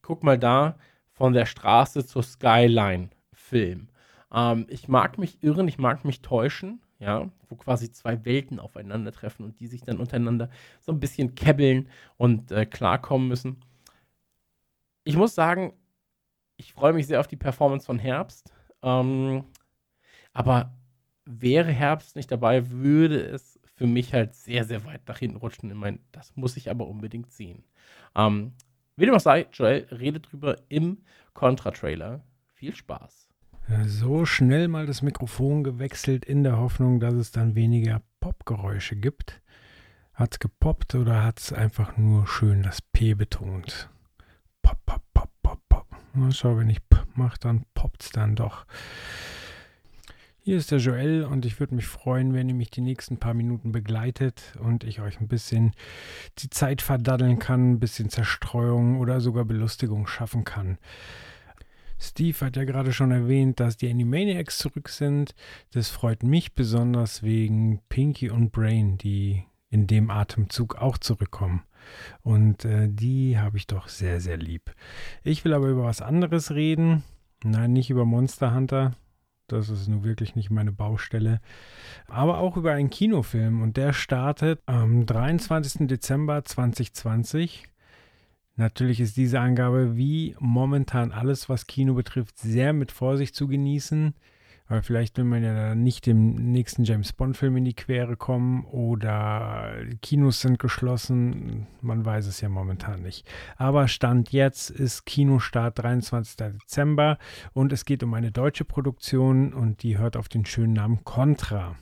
guck 0.00 0.22
mal 0.22 0.38
da, 0.38 0.78
von 1.10 1.34
der 1.34 1.44
Straße 1.44 2.06
zur 2.06 2.22
Skyline-Film. 2.22 3.88
Ähm, 4.32 4.66
ich 4.68 4.88
mag 4.88 5.18
mich 5.18 5.42
irren, 5.42 5.68
ich 5.68 5.78
mag 5.78 6.04
mich 6.04 6.22
täuschen, 6.22 6.80
ja, 7.02 7.28
wo 7.48 7.56
quasi 7.56 7.90
zwei 7.90 8.24
Welten 8.24 8.60
aufeinandertreffen 8.60 9.44
und 9.44 9.58
die 9.58 9.66
sich 9.66 9.82
dann 9.82 9.98
untereinander 9.98 10.48
so 10.80 10.92
ein 10.92 11.00
bisschen 11.00 11.34
kebbeln 11.34 11.88
und 12.16 12.52
äh, 12.52 12.64
klarkommen 12.64 13.26
müssen. 13.26 13.60
Ich 15.02 15.16
muss 15.16 15.34
sagen, 15.34 15.72
ich 16.56 16.72
freue 16.72 16.92
mich 16.92 17.08
sehr 17.08 17.18
auf 17.18 17.26
die 17.26 17.36
Performance 17.36 17.86
von 17.86 17.98
Herbst. 17.98 18.54
Ähm, 18.82 19.44
aber 20.32 20.72
wäre 21.24 21.72
Herbst 21.72 22.14
nicht 22.14 22.30
dabei, 22.30 22.70
würde 22.70 23.20
es 23.20 23.58
für 23.74 23.88
mich 23.88 24.14
halt 24.14 24.36
sehr, 24.36 24.64
sehr 24.64 24.84
weit 24.84 25.08
nach 25.08 25.18
hinten 25.18 25.38
rutschen. 25.38 25.70
Ich 25.70 25.76
meine, 25.76 25.98
das 26.12 26.36
muss 26.36 26.56
ich 26.56 26.70
aber 26.70 26.86
unbedingt 26.86 27.32
sehen. 27.32 27.64
Ähm, 28.14 28.52
wie 28.94 29.06
dem 29.06 29.14
auch 29.14 29.20
sei, 29.20 29.48
Joel 29.52 29.88
redet 29.90 30.30
drüber 30.30 30.56
im 30.68 30.98
Contra-Trailer. 31.34 32.22
Viel 32.54 32.76
Spaß. 32.76 33.31
So 33.86 34.26
schnell 34.26 34.68
mal 34.68 34.86
das 34.86 35.02
Mikrofon 35.02 35.64
gewechselt 35.64 36.24
in 36.24 36.42
der 36.42 36.58
Hoffnung, 36.58 37.00
dass 37.00 37.14
es 37.14 37.30
dann 37.30 37.54
weniger 37.54 38.02
Popgeräusche 38.20 38.96
gibt. 38.96 39.40
Hat's 40.14 40.38
gepoppt 40.38 40.94
oder 40.94 41.24
hat's 41.24 41.52
einfach 41.52 41.96
nur 41.96 42.26
schön 42.26 42.62
das 42.62 42.82
P 42.82 43.14
betont? 43.14 43.88
Pop, 44.62 44.78
pop, 44.84 45.02
pop, 45.14 45.30
pop, 45.42 45.60
pop. 45.68 45.86
Na, 46.14 46.30
schau, 46.30 46.58
wenn 46.58 46.68
ich 46.68 46.86
P 46.88 46.92
mache, 47.14 47.38
dann 47.40 47.64
poppt's 47.74 48.10
dann 48.10 48.36
doch. 48.36 48.66
Hier 50.44 50.56
ist 50.56 50.72
der 50.72 50.78
Joel 50.78 51.24
und 51.24 51.46
ich 51.46 51.60
würde 51.60 51.76
mich 51.76 51.86
freuen, 51.86 52.34
wenn 52.34 52.48
ihr 52.48 52.54
mich 52.54 52.70
die 52.70 52.80
nächsten 52.80 53.18
paar 53.18 53.32
Minuten 53.32 53.70
begleitet 53.70 54.54
und 54.58 54.82
ich 54.82 55.00
euch 55.00 55.20
ein 55.20 55.28
bisschen 55.28 55.72
die 56.38 56.50
Zeit 56.50 56.82
verdaddeln 56.82 57.38
kann, 57.38 57.72
ein 57.72 57.80
bisschen 57.80 58.10
Zerstreuung 58.10 58.98
oder 58.98 59.20
sogar 59.20 59.44
Belustigung 59.44 60.08
schaffen 60.08 60.44
kann. 60.44 60.78
Steve 62.02 62.38
hat 62.40 62.56
ja 62.56 62.64
gerade 62.64 62.92
schon 62.92 63.12
erwähnt, 63.12 63.60
dass 63.60 63.76
die 63.76 63.88
Animaniacs 63.88 64.58
zurück 64.58 64.88
sind. 64.88 65.34
Das 65.72 65.88
freut 65.88 66.24
mich 66.24 66.54
besonders 66.54 67.22
wegen 67.22 67.80
Pinky 67.88 68.28
und 68.28 68.50
Brain, 68.50 68.98
die 68.98 69.44
in 69.70 69.86
dem 69.86 70.10
Atemzug 70.10 70.76
auch 70.76 70.98
zurückkommen. 70.98 71.62
Und 72.22 72.64
äh, 72.64 72.88
die 72.90 73.38
habe 73.38 73.56
ich 73.56 73.68
doch 73.68 73.88
sehr, 73.88 74.20
sehr 74.20 74.36
lieb. 74.36 74.74
Ich 75.22 75.44
will 75.44 75.54
aber 75.54 75.68
über 75.68 75.84
was 75.84 76.02
anderes 76.02 76.50
reden. 76.50 77.04
Nein, 77.44 77.72
nicht 77.72 77.90
über 77.90 78.04
Monster 78.04 78.52
Hunter. 78.52 78.92
Das 79.46 79.68
ist 79.68 79.88
nun 79.88 80.02
wirklich 80.02 80.34
nicht 80.34 80.50
meine 80.50 80.72
Baustelle. 80.72 81.40
Aber 82.08 82.38
auch 82.38 82.56
über 82.56 82.72
einen 82.72 82.90
Kinofilm. 82.90 83.62
Und 83.62 83.76
der 83.76 83.92
startet 83.92 84.60
am 84.66 85.06
23. 85.06 85.86
Dezember 85.86 86.44
2020. 86.44 87.68
Natürlich 88.56 89.00
ist 89.00 89.16
diese 89.16 89.40
Angabe 89.40 89.96
wie 89.96 90.36
momentan 90.38 91.12
alles, 91.12 91.48
was 91.48 91.66
Kino 91.66 91.94
betrifft, 91.94 92.38
sehr 92.38 92.72
mit 92.72 92.92
Vorsicht 92.92 93.34
zu 93.34 93.48
genießen. 93.48 94.14
Weil 94.68 94.82
vielleicht 94.82 95.18
will 95.18 95.24
man 95.24 95.42
ja 95.42 95.74
nicht 95.74 96.06
dem 96.06 96.52
nächsten 96.52 96.84
James 96.84 97.12
Bond-Film 97.12 97.58
in 97.58 97.64
die 97.64 97.74
Quere 97.74 98.16
kommen 98.16 98.64
oder 98.64 99.74
Kinos 100.00 100.40
sind 100.40 100.58
geschlossen. 100.58 101.66
Man 101.82 102.06
weiß 102.06 102.26
es 102.26 102.40
ja 102.40 102.48
momentan 102.48 103.02
nicht. 103.02 103.26
Aber 103.56 103.86
Stand 103.88 104.32
jetzt 104.32 104.70
ist 104.70 105.04
Kinostart 105.04 105.78
23. 105.78 106.36
Dezember 106.36 107.18
und 107.52 107.72
es 107.72 107.84
geht 107.84 108.02
um 108.02 108.14
eine 108.14 108.32
deutsche 108.32 108.64
Produktion 108.64 109.52
und 109.52 109.82
die 109.82 109.98
hört 109.98 110.16
auf 110.16 110.28
den 110.28 110.46
schönen 110.46 110.72
Namen 110.72 111.04
Contra. 111.04 111.76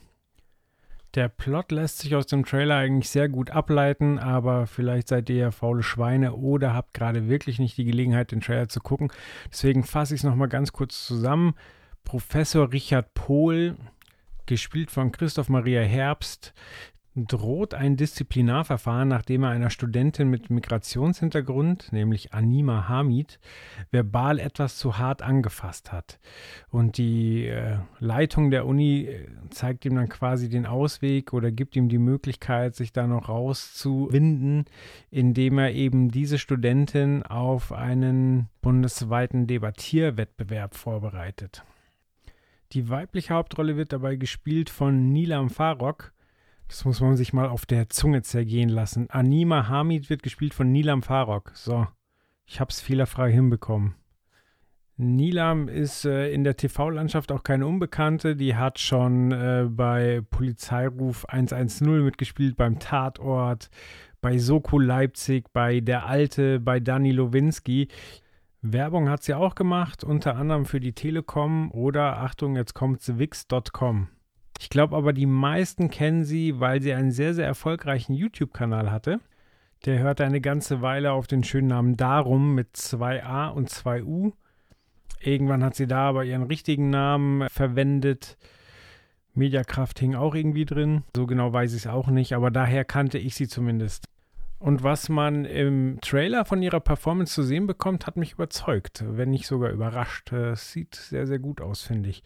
Der 1.13 1.27
Plot 1.27 1.71
lässt 1.71 1.99
sich 1.99 2.15
aus 2.15 2.25
dem 2.25 2.45
Trailer 2.45 2.77
eigentlich 2.77 3.09
sehr 3.09 3.27
gut 3.27 3.49
ableiten, 3.49 4.17
aber 4.17 4.65
vielleicht 4.65 5.09
seid 5.09 5.29
ihr 5.29 5.35
ja 5.35 5.51
faule 5.51 5.83
Schweine 5.83 6.33
oder 6.35 6.73
habt 6.73 6.93
gerade 6.93 7.27
wirklich 7.27 7.59
nicht 7.59 7.77
die 7.77 7.83
Gelegenheit, 7.83 8.31
den 8.31 8.39
Trailer 8.39 8.69
zu 8.69 8.79
gucken. 8.79 9.11
Deswegen 9.51 9.83
fasse 9.83 10.15
ich 10.15 10.21
es 10.21 10.23
nochmal 10.23 10.47
ganz 10.47 10.71
kurz 10.71 11.05
zusammen. 11.05 11.55
Professor 12.05 12.71
Richard 12.71 13.13
Pohl, 13.13 13.75
gespielt 14.45 14.89
von 14.89 15.11
Christoph 15.11 15.49
Maria 15.49 15.81
Herbst, 15.81 16.53
droht 17.15 17.73
ein 17.73 17.97
Disziplinarverfahren, 17.97 19.09
nachdem 19.09 19.43
er 19.43 19.49
einer 19.49 19.69
Studentin 19.69 20.29
mit 20.29 20.49
Migrationshintergrund, 20.49 21.91
nämlich 21.91 22.33
Anima 22.33 22.87
Hamid, 22.87 23.39
verbal 23.91 24.39
etwas 24.39 24.77
zu 24.77 24.97
hart 24.97 25.21
angefasst 25.21 25.91
hat. 25.91 26.19
Und 26.69 26.97
die 26.97 27.47
äh, 27.47 27.79
Leitung 27.99 28.49
der 28.49 28.65
Uni 28.65 29.07
äh, 29.07 29.27
zeigt 29.49 29.83
ihm 29.83 29.95
dann 29.95 30.07
quasi 30.07 30.47
den 30.47 30.65
Ausweg 30.65 31.33
oder 31.33 31.51
gibt 31.51 31.75
ihm 31.75 31.89
die 31.89 31.97
Möglichkeit, 31.97 32.75
sich 32.75 32.93
da 32.93 33.07
noch 33.07 33.27
rauszuwinden, 33.27 34.65
indem 35.09 35.57
er 35.57 35.73
eben 35.73 36.11
diese 36.11 36.37
Studentin 36.37 37.23
auf 37.23 37.73
einen 37.73 38.47
bundesweiten 38.61 39.47
Debattierwettbewerb 39.47 40.75
vorbereitet. 40.75 41.65
Die 42.71 42.87
weibliche 42.87 43.33
Hauptrolle 43.33 43.75
wird 43.75 43.91
dabei 43.91 44.15
gespielt 44.15 44.69
von 44.69 45.09
Nilam 45.09 45.49
Farok. 45.49 46.13
Das 46.71 46.85
muss 46.85 47.01
man 47.01 47.17
sich 47.17 47.33
mal 47.33 47.49
auf 47.49 47.65
der 47.65 47.89
Zunge 47.89 48.21
zergehen 48.21 48.69
lassen. 48.69 49.09
Anima 49.09 49.67
Hamid 49.67 50.09
wird 50.09 50.23
gespielt 50.23 50.53
von 50.53 50.71
Nilam 50.71 51.03
Farok. 51.03 51.51
So, 51.53 51.85
ich 52.45 52.61
hab's 52.61 52.79
fehlerfrei 52.79 53.29
hinbekommen. 53.29 53.95
Nilam 54.95 55.67
ist 55.67 56.05
äh, 56.05 56.31
in 56.31 56.45
der 56.45 56.55
TV-Landschaft 56.55 57.33
auch 57.33 57.43
keine 57.43 57.67
Unbekannte. 57.67 58.37
Die 58.37 58.55
hat 58.55 58.79
schon 58.79 59.33
äh, 59.33 59.67
bei 59.69 60.21
Polizeiruf 60.29 61.25
110 61.25 62.05
mitgespielt, 62.05 62.55
beim 62.55 62.79
Tatort, 62.79 63.69
bei 64.21 64.37
Soko 64.37 64.79
Leipzig, 64.79 65.51
bei 65.51 65.81
Der 65.81 66.05
Alte, 66.05 66.61
bei 66.61 66.79
Dani 66.79 67.11
Lowinski. 67.11 67.89
Werbung 68.61 69.09
hat 69.09 69.23
sie 69.23 69.33
auch 69.33 69.55
gemacht, 69.55 70.05
unter 70.05 70.37
anderem 70.37 70.63
für 70.63 70.79
die 70.79 70.93
Telekom 70.93 71.69
oder, 71.71 72.19
Achtung, 72.19 72.55
jetzt 72.55 72.75
kommt 72.75 73.01
Wix.com. 73.19 74.07
Ich 74.61 74.69
glaube 74.69 74.95
aber, 74.95 75.11
die 75.11 75.25
meisten 75.25 75.89
kennen 75.89 76.23
sie, 76.23 76.59
weil 76.59 76.83
sie 76.83 76.93
einen 76.93 77.09
sehr, 77.09 77.33
sehr 77.33 77.47
erfolgreichen 77.47 78.13
YouTube-Kanal 78.13 78.91
hatte. 78.91 79.19
Der 79.85 79.97
hörte 79.97 80.23
eine 80.23 80.39
ganze 80.39 80.83
Weile 80.83 81.13
auf 81.13 81.25
den 81.25 81.43
schönen 81.43 81.69
Namen 81.69 81.97
Darum 81.97 82.53
mit 82.53 82.75
2a 82.75 83.49
und 83.49 83.71
2u. 83.71 84.33
Irgendwann 85.19 85.63
hat 85.63 85.73
sie 85.73 85.87
da 85.87 86.09
aber 86.09 86.25
ihren 86.25 86.43
richtigen 86.43 86.91
Namen 86.91 87.49
verwendet. 87.49 88.37
Mediakraft 89.33 89.97
hing 89.97 90.13
auch 90.13 90.35
irgendwie 90.35 90.65
drin. 90.65 91.05
So 91.15 91.25
genau 91.25 91.51
weiß 91.51 91.71
ich 91.71 91.85
es 91.85 91.87
auch 91.87 92.09
nicht, 92.09 92.33
aber 92.33 92.51
daher 92.51 92.85
kannte 92.85 93.17
ich 93.17 93.33
sie 93.33 93.47
zumindest. 93.47 94.05
Und 94.61 94.83
was 94.83 95.09
man 95.09 95.45
im 95.45 95.97
Trailer 96.01 96.45
von 96.45 96.61
ihrer 96.61 96.81
Performance 96.81 97.33
zu 97.33 97.41
sehen 97.41 97.65
bekommt, 97.65 98.05
hat 98.05 98.15
mich 98.15 98.33
überzeugt, 98.33 99.03
wenn 99.07 99.31
nicht 99.31 99.47
sogar 99.47 99.71
überrascht. 99.71 100.31
Es 100.31 100.71
sieht 100.71 100.93
sehr, 100.93 101.25
sehr 101.25 101.39
gut 101.39 101.61
aus, 101.61 101.81
finde 101.81 102.09
ich. 102.09 102.21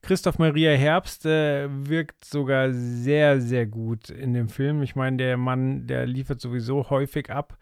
Christoph 0.00 0.38
Maria 0.38 0.70
Herbst 0.70 1.26
äh, 1.26 1.66
wirkt 1.68 2.24
sogar 2.24 2.72
sehr, 2.72 3.40
sehr 3.40 3.66
gut 3.66 4.08
in 4.08 4.34
dem 4.34 4.48
Film. 4.48 4.82
Ich 4.82 4.94
meine, 4.94 5.16
der 5.16 5.36
Mann, 5.36 5.88
der 5.88 6.06
liefert 6.06 6.40
sowieso 6.40 6.90
häufig 6.90 7.28
ab. 7.28 7.58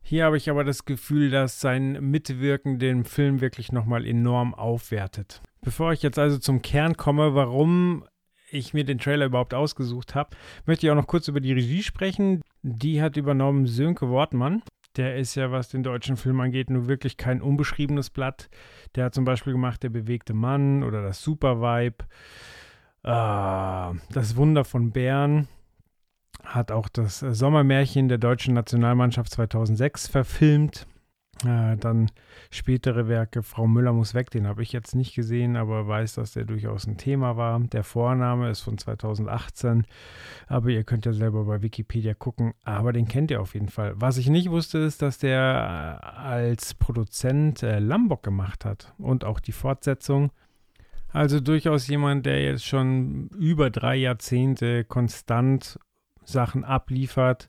Hier 0.00 0.26
habe 0.26 0.36
ich 0.36 0.48
aber 0.48 0.62
das 0.62 0.84
Gefühl, 0.84 1.30
dass 1.30 1.60
sein 1.60 1.98
Mitwirken 2.08 2.78
den 2.78 3.02
Film 3.04 3.40
wirklich 3.40 3.72
nochmal 3.72 4.06
enorm 4.06 4.54
aufwertet. 4.54 5.42
Bevor 5.60 5.92
ich 5.92 6.04
jetzt 6.04 6.20
also 6.20 6.38
zum 6.38 6.62
Kern 6.62 6.96
komme, 6.96 7.34
warum 7.34 8.04
ich 8.50 8.74
mir 8.74 8.84
den 8.84 8.98
Trailer 8.98 9.26
überhaupt 9.26 9.54
ausgesucht 9.54 10.14
habe, 10.14 10.36
möchte 10.66 10.86
ich 10.86 10.90
auch 10.90 10.96
noch 10.96 11.06
kurz 11.06 11.28
über 11.28 11.40
die 11.40 11.52
Regie 11.52 11.82
sprechen. 11.82 12.42
Die 12.62 13.00
hat 13.00 13.16
übernommen 13.16 13.66
Sönke 13.66 14.08
Wortmann. 14.08 14.62
Der 14.96 15.16
ist 15.16 15.36
ja, 15.36 15.52
was 15.52 15.68
den 15.68 15.82
deutschen 15.82 16.16
Film 16.16 16.40
angeht, 16.40 16.68
nur 16.68 16.88
wirklich 16.88 17.16
kein 17.16 17.40
unbeschriebenes 17.40 18.10
Blatt. 18.10 18.50
Der 18.96 19.04
hat 19.04 19.14
zum 19.14 19.24
Beispiel 19.24 19.52
gemacht 19.52 19.82
Der 19.82 19.88
bewegte 19.88 20.34
Mann 20.34 20.82
oder 20.82 21.02
das 21.02 21.22
Super 21.22 21.60
Vibe. 21.60 22.04
Äh, 23.04 23.98
das 24.12 24.36
Wunder 24.36 24.64
von 24.64 24.90
Bern. 24.90 25.48
Hat 26.44 26.72
auch 26.72 26.88
das 26.88 27.20
Sommermärchen 27.20 28.08
der 28.08 28.18
deutschen 28.18 28.54
Nationalmannschaft 28.54 29.30
2006 29.32 30.08
verfilmt. 30.08 30.86
Äh, 31.44 31.76
dann 31.76 32.10
spätere 32.50 33.08
Werke, 33.08 33.42
Frau 33.42 33.66
Müller 33.66 33.92
muss 33.92 34.14
weg, 34.14 34.30
den 34.30 34.46
habe 34.46 34.62
ich 34.62 34.72
jetzt 34.72 34.94
nicht 34.94 35.14
gesehen, 35.14 35.56
aber 35.56 35.86
weiß, 35.86 36.14
dass 36.14 36.32
der 36.32 36.44
durchaus 36.44 36.86
ein 36.86 36.98
Thema 36.98 37.36
war. 37.36 37.58
Der 37.60 37.84
Vorname 37.84 38.50
ist 38.50 38.60
von 38.60 38.76
2018, 38.76 39.86
aber 40.48 40.68
ihr 40.68 40.84
könnt 40.84 41.06
ja 41.06 41.12
selber 41.12 41.44
bei 41.44 41.62
Wikipedia 41.62 42.14
gucken, 42.14 42.52
aber 42.64 42.92
den 42.92 43.08
kennt 43.08 43.30
ihr 43.30 43.40
auf 43.40 43.54
jeden 43.54 43.68
Fall. 43.68 43.94
Was 43.96 44.18
ich 44.18 44.28
nicht 44.28 44.50
wusste, 44.50 44.78
ist, 44.78 45.02
dass 45.02 45.18
der 45.18 46.00
äh, 46.02 46.06
als 46.18 46.74
Produzent 46.74 47.62
äh, 47.62 47.78
Lambok 47.78 48.22
gemacht 48.22 48.64
hat 48.64 48.92
und 48.98 49.24
auch 49.24 49.40
die 49.40 49.52
Fortsetzung. 49.52 50.32
Also 51.12 51.40
durchaus 51.40 51.88
jemand, 51.88 52.26
der 52.26 52.42
jetzt 52.42 52.66
schon 52.66 53.28
über 53.38 53.70
drei 53.70 53.96
Jahrzehnte 53.96 54.84
konstant 54.84 55.78
Sachen 56.22 56.64
abliefert 56.64 57.48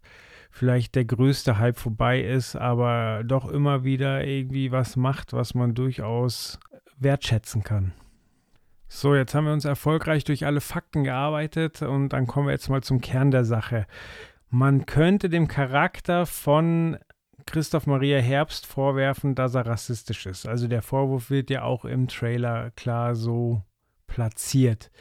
vielleicht 0.51 0.95
der 0.95 1.05
größte 1.05 1.57
Hype 1.57 1.79
vorbei 1.79 2.21
ist, 2.21 2.55
aber 2.55 3.23
doch 3.25 3.49
immer 3.49 3.83
wieder 3.83 4.25
irgendwie 4.25 4.71
was 4.71 4.95
macht, 4.95 5.33
was 5.33 5.55
man 5.55 5.73
durchaus 5.73 6.59
wertschätzen 6.99 7.63
kann. 7.63 7.93
So, 8.87 9.15
jetzt 9.15 9.33
haben 9.33 9.45
wir 9.45 9.53
uns 9.53 9.63
erfolgreich 9.63 10.25
durch 10.25 10.45
alle 10.45 10.59
Fakten 10.59 11.05
gearbeitet 11.05 11.81
und 11.81 12.09
dann 12.09 12.27
kommen 12.27 12.47
wir 12.47 12.51
jetzt 12.51 12.69
mal 12.69 12.83
zum 12.83 12.99
Kern 12.99 13.31
der 13.31 13.45
Sache. 13.45 13.87
Man 14.49 14.85
könnte 14.85 15.29
dem 15.29 15.47
Charakter 15.47 16.25
von 16.25 16.97
Christoph 17.45 17.87
Maria 17.87 18.19
Herbst 18.19 18.65
vorwerfen, 18.65 19.33
dass 19.33 19.55
er 19.55 19.65
rassistisch 19.65 20.25
ist. 20.25 20.45
Also 20.45 20.67
der 20.67 20.81
Vorwurf 20.81 21.29
wird 21.29 21.49
ja 21.49 21.63
auch 21.63 21.85
im 21.85 22.09
Trailer 22.09 22.71
klar 22.71 23.15
so 23.15 23.63
platziert. 24.07 24.91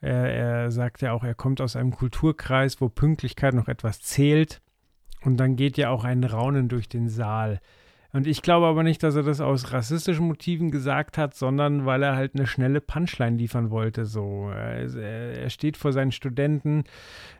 Er, 0.00 0.32
er 0.32 0.70
sagt 0.70 1.02
ja 1.02 1.12
auch, 1.12 1.22
er 1.22 1.34
kommt 1.34 1.60
aus 1.60 1.76
einem 1.76 1.94
Kulturkreis, 1.94 2.80
wo 2.80 2.88
Pünktlichkeit 2.88 3.54
noch 3.54 3.68
etwas 3.68 4.00
zählt. 4.00 4.62
Und 5.26 5.38
dann 5.38 5.56
geht 5.56 5.76
ja 5.76 5.90
auch 5.90 6.04
ein 6.04 6.22
Raunen 6.22 6.68
durch 6.68 6.88
den 6.88 7.08
Saal. 7.08 7.60
Und 8.12 8.28
ich 8.28 8.42
glaube 8.42 8.66
aber 8.66 8.84
nicht, 8.84 9.02
dass 9.02 9.16
er 9.16 9.24
das 9.24 9.40
aus 9.40 9.72
rassistischen 9.72 10.28
Motiven 10.28 10.70
gesagt 10.70 11.18
hat, 11.18 11.34
sondern 11.34 11.84
weil 11.84 12.04
er 12.04 12.14
halt 12.14 12.36
eine 12.36 12.46
schnelle 12.46 12.80
Punchline 12.80 13.36
liefern 13.36 13.70
wollte. 13.70 14.06
So, 14.06 14.48
er 14.50 15.50
steht 15.50 15.76
vor 15.76 15.92
seinen 15.92 16.12
Studenten, 16.12 16.84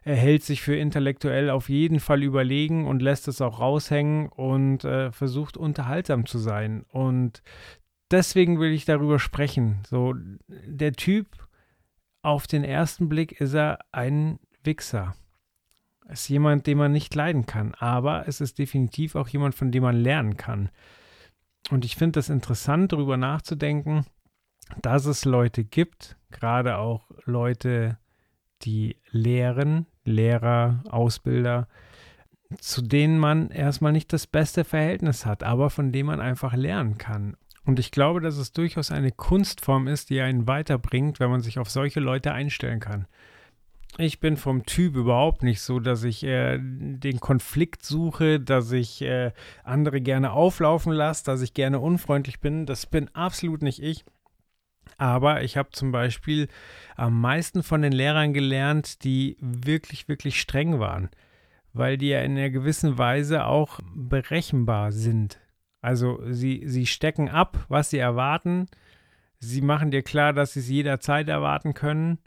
er 0.03 0.17
hält 0.17 0.43
sich 0.43 0.63
für 0.63 0.75
intellektuell 0.75 1.49
auf 1.49 1.69
jeden 1.69 2.01
Fall 2.01 2.25
überlegen 2.25 2.89
und 2.89 3.03
lässt 3.03 3.29
es 3.29 3.41
auch 3.41 3.61
raushängen 3.61 4.31
und 4.31 4.85
äh, 4.85 5.13
versucht 5.13 5.57
unterhaltsam 5.57 6.27
zu 6.27 6.39
sein. 6.39 6.85
Und 6.91 7.41
deswegen 8.11 8.59
will 8.59 8.73
ich 8.73 8.85
darüber 8.85 9.21
sprechen. 9.21 9.79
So, 9.87 10.13
der 10.49 10.93
Typ 10.93 11.29
auf 12.23 12.49
den 12.49 12.65
ersten 12.65 13.09
Blick 13.09 13.41
ist 13.41 13.55
er 13.55 13.79
ein 13.93 14.41
Wichser 14.65 15.15
ist 16.09 16.29
jemand, 16.29 16.67
den 16.67 16.79
man 16.79 16.93
nicht 16.93 17.15
leiden 17.15 17.47
kann, 17.47 17.75
aber 17.75 18.29
es 18.29 18.41
ist 18.41 18.59
definitiv 18.59 19.15
auch 19.17 19.29
jemand, 19.29 19.55
von 19.55 19.73
dem 19.73 19.83
man 19.83 19.97
lernen 19.97 20.37
kann. 20.37 20.71
Und 21.71 21.85
ich 21.85 21.97
finde 21.97 22.19
das 22.19 22.29
interessant, 22.29 22.93
darüber 22.93 23.17
nachzudenken, 23.17 24.07
dass 24.83 25.07
es 25.07 25.25
Leute 25.25 25.65
gibt, 25.65 26.17
gerade 26.31 26.79
auch 26.79 27.11
Leute, 27.25 27.99
die 28.63 28.97
lehren, 29.11 29.87
Lehrer, 30.05 30.83
Ausbilder, 30.89 31.69
zu 32.59 32.83
denen 32.83 33.19
man 33.19 33.51
erstmal 33.51 33.93
nicht 33.93 34.13
das 34.13 34.27
beste 34.27 34.65
Verhältnis 34.65 35.27
hat, 35.27 35.43
aber 35.43 35.71
von 35.71 35.93
denen 35.93 36.07
man 36.07 36.21
einfach 36.21 36.55
lernen 36.55 36.99
kann. 36.99 37.37
Und 37.65 37.81
ich 37.81 37.91
glaube, 37.91 38.21
dass 38.21 38.37
es 38.37 38.53
durchaus 38.53 38.93
eine 38.93 39.11
Kunstform 39.11 39.89
ist, 39.89 40.11
die 40.11 40.21
einen 40.21 40.47
weiterbringt, 40.47 41.19
wenn 41.19 41.31
man 41.31 41.41
sich 41.41 41.59
auf 41.59 41.69
solche 41.69 41.99
Leute 41.99 42.33
einstellen 42.33 42.79
kann. 42.79 43.07
Ich 43.99 44.21
bin 44.21 44.37
vom 44.37 44.67
Typ 44.67 44.95
überhaupt 44.95 45.43
nicht 45.43 45.63
so, 45.63 45.81
dass 45.81 46.05
ich 46.05 46.23
äh, 46.23 46.59
den 46.61 47.19
Konflikt 47.19 47.83
suche, 47.83 48.39
dass 48.41 48.71
ich 48.73 49.01
äh, 49.01 49.33
andere 49.65 50.03
gerne 50.03 50.33
auflaufen 50.33 50.93
lasse, 50.93 51.25
dass 51.25 51.41
ich 51.41 51.55
gerne 51.55 51.81
unfreundlich 51.81 52.41
bin. 52.41 52.67
Das 52.67 52.85
bin 52.85 53.09
absolut 53.15 53.63
nicht 53.63 53.83
ich. 53.83 54.05
Aber 54.99 55.43
ich 55.43 55.57
habe 55.57 55.71
zum 55.71 55.93
Beispiel 55.93 56.49
am 56.95 57.21
meisten 57.21 57.63
von 57.63 57.83
den 57.83 57.93
Lehrern 57.93 58.33
gelernt, 58.35 59.03
die 59.05 59.37
wirklich, 59.41 60.09
wirklich 60.09 60.41
streng 60.41 60.79
waren, 60.79 61.11
weil 61.73 61.99
die 61.99 62.09
ja 62.09 62.21
in 62.21 62.33
einer 62.33 62.51
gewissen 62.51 62.99
Weise 62.99 63.47
auch 63.47 63.81
berechenbar 63.95 64.93
sind. 64.93 65.39
Also 65.81 66.21
sie, 66.31 66.63
sie 66.67 66.87
stecken 66.87 67.29
ab, 67.29 67.65
was 67.69 67.91
sie 67.91 67.99
erwarten. 67.99 68.67
Sie 69.39 69.61
machen 69.61 69.91
dir 69.91 70.03
klar, 70.03 70.33
dass 70.33 70.55
sie 70.55 70.61
es 70.61 70.69
jederzeit 70.69 71.29
erwarten 71.29 71.75
können. 71.75 72.19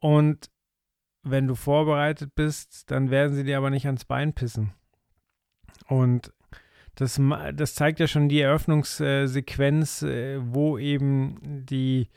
Und 0.00 0.50
wenn 1.22 1.46
du 1.46 1.54
vorbereitet 1.54 2.34
bist, 2.34 2.90
dann 2.90 3.10
werden 3.10 3.34
sie 3.34 3.44
dir 3.44 3.56
aber 3.56 3.70
nicht 3.70 3.86
ans 3.86 4.04
Bein 4.04 4.32
pissen. 4.32 4.72
Und 5.86 6.32
das, 6.94 7.20
das 7.54 7.74
zeigt 7.74 8.00
ja 8.00 8.06
schon 8.06 8.28
die 8.28 8.40
Eröffnungssequenz, 8.40 10.02
äh, 10.02 10.38
wo 10.42 10.78
eben 10.78 11.64
die, 11.64 12.08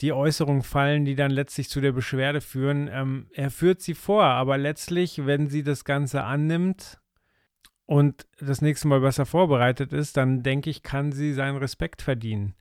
die 0.00 0.12
Äußerungen 0.12 0.62
fallen, 0.62 1.04
die 1.04 1.14
dann 1.14 1.30
letztlich 1.30 1.68
zu 1.68 1.80
der 1.80 1.92
Beschwerde 1.92 2.40
führen. 2.40 2.88
Ähm, 2.92 3.26
er 3.32 3.50
führt 3.50 3.80
sie 3.80 3.94
vor, 3.94 4.24
aber 4.24 4.58
letztlich, 4.58 5.26
wenn 5.26 5.48
sie 5.48 5.62
das 5.62 5.84
Ganze 5.84 6.22
annimmt 6.24 7.00
und 7.86 8.26
das 8.40 8.62
nächste 8.62 8.88
Mal 8.88 9.00
besser 9.00 9.26
vorbereitet 9.26 9.92
ist, 9.92 10.16
dann 10.16 10.42
denke 10.42 10.70
ich, 10.70 10.82
kann 10.82 11.12
sie 11.12 11.32
seinen 11.32 11.56
Respekt 11.56 12.02
verdienen. 12.02 12.54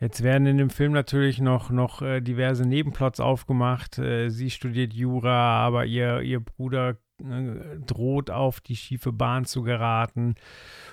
Jetzt 0.00 0.22
werden 0.22 0.46
in 0.46 0.58
dem 0.58 0.70
Film 0.70 0.92
natürlich 0.92 1.40
noch, 1.40 1.70
noch 1.70 2.02
äh, 2.02 2.20
diverse 2.20 2.64
Nebenplots 2.64 3.18
aufgemacht. 3.18 3.98
Äh, 3.98 4.30
sie 4.30 4.50
studiert 4.50 4.92
Jura, 4.92 5.58
aber 5.58 5.86
ihr, 5.86 6.20
ihr 6.20 6.38
Bruder 6.38 6.96
äh, 7.20 7.80
droht 7.84 8.30
auf 8.30 8.60
die 8.60 8.76
schiefe 8.76 9.12
Bahn 9.12 9.44
zu 9.44 9.62
geraten. 9.62 10.36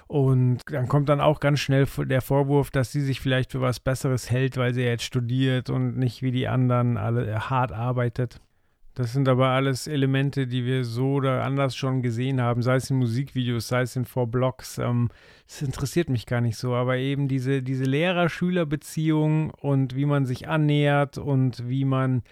Und 0.08 0.62
dann 0.72 0.88
kommt 0.88 1.10
dann 1.10 1.22
auch 1.22 1.40
ganz 1.40 1.60
schnell 1.60 1.86
der 1.98 2.22
Vorwurf, 2.22 2.72
dass 2.72 2.92
sie 2.92 3.02
sich 3.02 3.20
vielleicht 3.20 3.52
für 3.52 3.62
was 3.62 3.80
Besseres 3.80 4.32
hält, 4.32 4.58
weil 4.58 4.74
sie 4.74 4.82
jetzt 4.82 5.04
studiert 5.04 5.70
und 5.70 5.98
nicht 5.98 6.24
wie 6.24 6.32
die 6.32 6.48
anderen 6.48 6.98
alle 6.98 7.50
hart 7.50 7.72
arbeitet. 7.72 8.42
Das 8.96 9.12
sind 9.12 9.28
aber 9.28 9.50
alles 9.50 9.88
Elemente, 9.88 10.48
die 10.48 10.66
wir 10.66 10.86
so 10.86 11.16
oder 11.16 11.44
anders 11.44 11.76
schon 11.76 12.02
gesehen 12.02 12.42
haben, 12.42 12.62
sei 12.62 12.78
es 12.78 12.90
in 12.90 12.98
Musikvideos, 12.98 13.68
sei 13.68 13.82
es 13.82 13.98
in 13.98 14.06
Vorblogs. 14.06 14.78
Ähm, 14.78 15.10
das 15.48 15.62
interessiert 15.62 16.10
mich 16.10 16.26
gar 16.26 16.40
nicht 16.40 16.58
so, 16.58 16.74
aber 16.74 16.96
eben 16.96 17.28
diese, 17.28 17.62
diese 17.62 17.84
Lehrer-Schüler-Beziehung 17.84 19.52
und 19.52 19.96
wie 19.98 20.06
man 20.06 20.26
sich 20.26 20.48
annähert 20.48 21.18
und 21.18 21.68
wie 21.68 21.84
man 21.84 22.24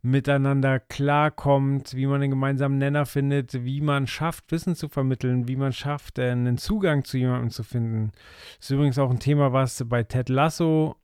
miteinander 0.00 0.80
klarkommt, 0.80 1.94
wie 1.94 2.06
man 2.06 2.22
einen 2.22 2.30
gemeinsamen 2.30 2.78
Nenner 2.78 3.04
findet, 3.04 3.64
wie 3.66 3.82
man 3.82 4.06
schafft, 4.06 4.50
Wissen 4.50 4.74
zu 4.74 4.88
vermitteln, 4.88 5.48
wie 5.48 5.56
man 5.56 5.74
schafft, 5.74 6.18
äh, 6.18 6.30
einen 6.30 6.56
Zugang 6.56 7.04
zu 7.04 7.18
jemandem 7.18 7.50
zu 7.50 7.62
finden. 7.62 8.12
Das 8.56 8.70
ist 8.70 8.70
übrigens 8.70 8.98
auch 8.98 9.10
ein 9.10 9.20
Thema, 9.20 9.52
was 9.52 9.84
bei 9.86 10.02
Ted 10.02 10.30
Lasso 10.30 10.96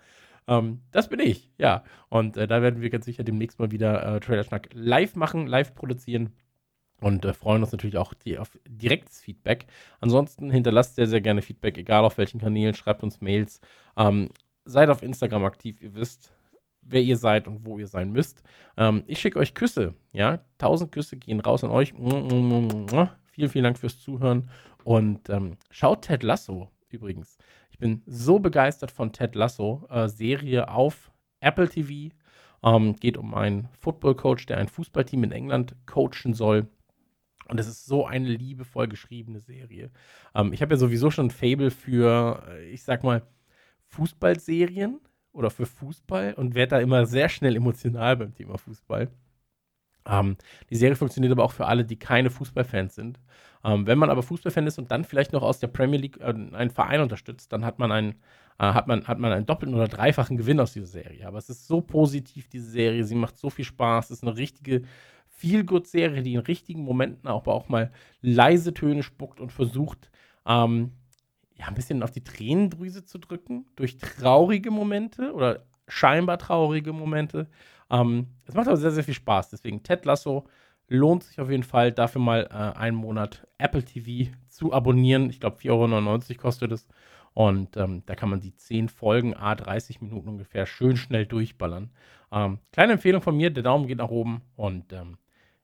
Ähm, 0.48 0.82
das 0.92 1.08
bin 1.08 1.20
ich, 1.20 1.50
ja. 1.58 1.84
Und 2.08 2.36
äh, 2.36 2.46
da 2.46 2.62
werden 2.62 2.80
wir 2.80 2.90
ganz 2.90 3.04
sicher 3.04 3.24
demnächst 3.24 3.58
mal 3.58 3.70
wieder 3.70 4.16
äh, 4.16 4.20
Trailer 4.20 4.44
Schnack 4.44 4.68
live 4.72 5.16
machen, 5.16 5.46
live 5.46 5.74
produzieren. 5.74 6.32
Und 7.00 7.24
äh, 7.24 7.34
freuen 7.34 7.62
uns 7.62 7.72
natürlich 7.72 7.98
auch 7.98 8.14
die, 8.14 8.38
auf 8.38 8.58
direktes 8.66 9.20
Feedback. 9.20 9.66
Ansonsten 10.00 10.50
hinterlasst 10.50 10.96
sehr, 10.96 11.06
sehr 11.06 11.20
gerne 11.20 11.42
Feedback, 11.42 11.76
egal 11.78 12.04
auf 12.04 12.18
welchen 12.18 12.40
Kanälen, 12.40 12.74
schreibt 12.74 13.02
uns 13.02 13.20
Mails. 13.20 13.60
Ähm, 13.96 14.30
seid 14.66 14.90
auf 14.90 15.02
Instagram 15.02 15.44
aktiv, 15.44 15.80
ihr 15.80 15.94
wisst, 15.94 16.32
wer 16.82 17.02
ihr 17.02 17.16
seid 17.16 17.48
und 17.48 17.64
wo 17.64 17.78
ihr 17.78 17.86
sein 17.86 18.12
müsst. 18.12 18.42
Ähm, 18.76 19.02
ich 19.06 19.18
schicke 19.18 19.38
euch 19.38 19.54
Küsse, 19.54 19.94
ja, 20.12 20.40
tausend 20.58 20.92
Küsse 20.92 21.16
gehen 21.16 21.40
raus 21.40 21.64
an 21.64 21.70
euch. 21.70 21.94
Vielen, 21.94 23.50
vielen 23.50 23.64
Dank 23.64 23.78
fürs 23.78 23.98
Zuhören 24.00 24.50
und 24.84 25.28
ähm, 25.30 25.56
schaut 25.70 26.02
Ted 26.02 26.22
Lasso 26.22 26.70
übrigens. 26.90 27.38
Ich 27.70 27.78
bin 27.78 28.02
so 28.06 28.38
begeistert 28.38 28.90
von 28.90 29.12
Ted 29.12 29.34
Lasso, 29.34 29.86
äh, 29.90 30.08
Serie 30.08 30.68
auf 30.68 31.12
Apple 31.40 31.68
TV. 31.68 32.14
Ähm, 32.62 32.96
geht 32.96 33.16
um 33.16 33.34
einen 33.34 33.68
Football-Coach, 33.78 34.46
der 34.46 34.58
ein 34.58 34.68
Fußballteam 34.68 35.24
in 35.24 35.32
England 35.32 35.76
coachen 35.86 36.34
soll. 36.34 36.68
Und 37.48 37.60
es 37.60 37.68
ist 37.68 37.86
so 37.86 38.06
eine 38.06 38.28
liebevoll 38.28 38.88
geschriebene 38.88 39.40
Serie. 39.40 39.90
Ähm, 40.34 40.52
ich 40.52 40.62
habe 40.62 40.74
ja 40.74 40.78
sowieso 40.78 41.10
schon 41.10 41.26
ein 41.26 41.30
Fable 41.30 41.70
für, 41.70 42.42
äh, 42.48 42.68
ich 42.70 42.82
sag 42.82 43.04
mal, 43.04 43.22
Fußballserien 43.88 45.00
oder 45.32 45.50
für 45.50 45.66
Fußball 45.66 46.34
und 46.34 46.54
werde 46.54 46.76
da 46.76 46.80
immer 46.80 47.06
sehr 47.06 47.28
schnell 47.28 47.56
emotional 47.56 48.16
beim 48.16 48.34
Thema 48.34 48.58
Fußball. 48.58 49.10
Ähm, 50.08 50.36
die 50.70 50.76
Serie 50.76 50.96
funktioniert 50.96 51.32
aber 51.32 51.44
auch 51.44 51.52
für 51.52 51.66
alle, 51.66 51.84
die 51.84 51.98
keine 51.98 52.30
Fußballfans 52.30 52.94
sind. 52.94 53.20
Ähm, 53.64 53.86
wenn 53.86 53.98
man 53.98 54.10
aber 54.10 54.22
Fußballfan 54.22 54.66
ist 54.66 54.78
und 54.78 54.90
dann 54.90 55.04
vielleicht 55.04 55.32
noch 55.32 55.42
aus 55.42 55.58
der 55.58 55.68
Premier 55.68 55.98
League 55.98 56.20
äh, 56.20 56.24
einen 56.24 56.70
Verein 56.70 57.00
unterstützt, 57.00 57.52
dann 57.52 57.64
hat 57.64 57.78
man 57.78 57.90
einen, 57.92 58.12
äh, 58.58 58.64
hat 58.64 58.86
man, 58.86 59.06
hat 59.08 59.18
man 59.18 59.32
einen 59.32 59.46
doppelten 59.46 59.74
oder 59.74 59.88
dreifachen 59.88 60.36
Gewinn 60.36 60.60
aus 60.60 60.72
dieser 60.72 60.86
Serie. 60.86 61.26
Aber 61.26 61.38
es 61.38 61.50
ist 61.50 61.66
so 61.66 61.80
positiv, 61.80 62.48
diese 62.48 62.70
Serie. 62.70 63.04
Sie 63.04 63.16
macht 63.16 63.38
so 63.38 63.50
viel 63.50 63.64
Spaß. 63.64 64.06
Es 64.10 64.18
ist 64.18 64.24
eine 64.24 64.36
richtige 64.36 64.82
Feel-Good-Serie, 65.28 66.22
die 66.22 66.34
in 66.34 66.40
richtigen 66.40 66.82
Momenten 66.82 67.28
auch, 67.28 67.46
auch 67.46 67.68
mal 67.68 67.92
leise 68.20 68.72
Töne 68.72 69.02
spuckt 69.02 69.40
und 69.40 69.52
versucht, 69.52 70.10
ähm, 70.46 70.92
ja, 71.56 71.66
ein 71.66 71.74
bisschen 71.74 72.02
auf 72.02 72.10
die 72.10 72.24
Tränendrüse 72.24 73.04
zu 73.04 73.18
drücken 73.18 73.66
durch 73.76 73.98
traurige 73.98 74.70
Momente 74.70 75.32
oder 75.32 75.64
scheinbar 75.88 76.38
traurige 76.38 76.92
Momente. 76.92 77.48
Ähm, 77.90 78.28
es 78.46 78.54
macht 78.54 78.68
aber 78.68 78.76
sehr, 78.76 78.90
sehr 78.90 79.04
viel 79.04 79.14
Spaß. 79.14 79.50
Deswegen 79.50 79.82
Ted 79.82 80.04
Lasso, 80.04 80.46
lohnt 80.88 81.24
sich 81.24 81.40
auf 81.40 81.50
jeden 81.50 81.62
Fall, 81.62 81.92
dafür 81.92 82.20
mal 82.20 82.48
äh, 82.50 82.78
einen 82.78 82.96
Monat 82.96 83.46
Apple 83.58 83.84
TV 83.84 84.30
zu 84.48 84.72
abonnieren. 84.72 85.30
Ich 85.30 85.40
glaube, 85.40 85.58
4,99 85.58 86.30
Euro 86.30 86.40
kostet 86.40 86.72
es. 86.72 86.86
Und 87.34 87.76
ähm, 87.76 88.02
da 88.06 88.14
kann 88.14 88.30
man 88.30 88.40
die 88.40 88.56
10 88.56 88.88
Folgen, 88.88 89.34
a 89.34 89.54
30 89.54 90.00
Minuten 90.00 90.28
ungefähr, 90.28 90.64
schön 90.64 90.96
schnell 90.96 91.26
durchballern. 91.26 91.90
Ähm, 92.32 92.58
kleine 92.72 92.94
Empfehlung 92.94 93.20
von 93.20 93.36
mir, 93.36 93.50
der 93.50 93.62
Daumen 93.62 93.86
geht 93.86 93.98
nach 93.98 94.08
oben 94.08 94.40
und 94.56 94.92
ähm, 94.92 95.18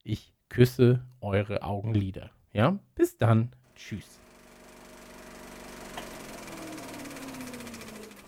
ich 0.04 0.34
küsse 0.50 1.02
eure 1.22 1.62
Augenlider. 1.62 2.30
Ja, 2.52 2.78
bis 2.94 3.16
dann. 3.16 3.52
Tschüss. 3.74 4.21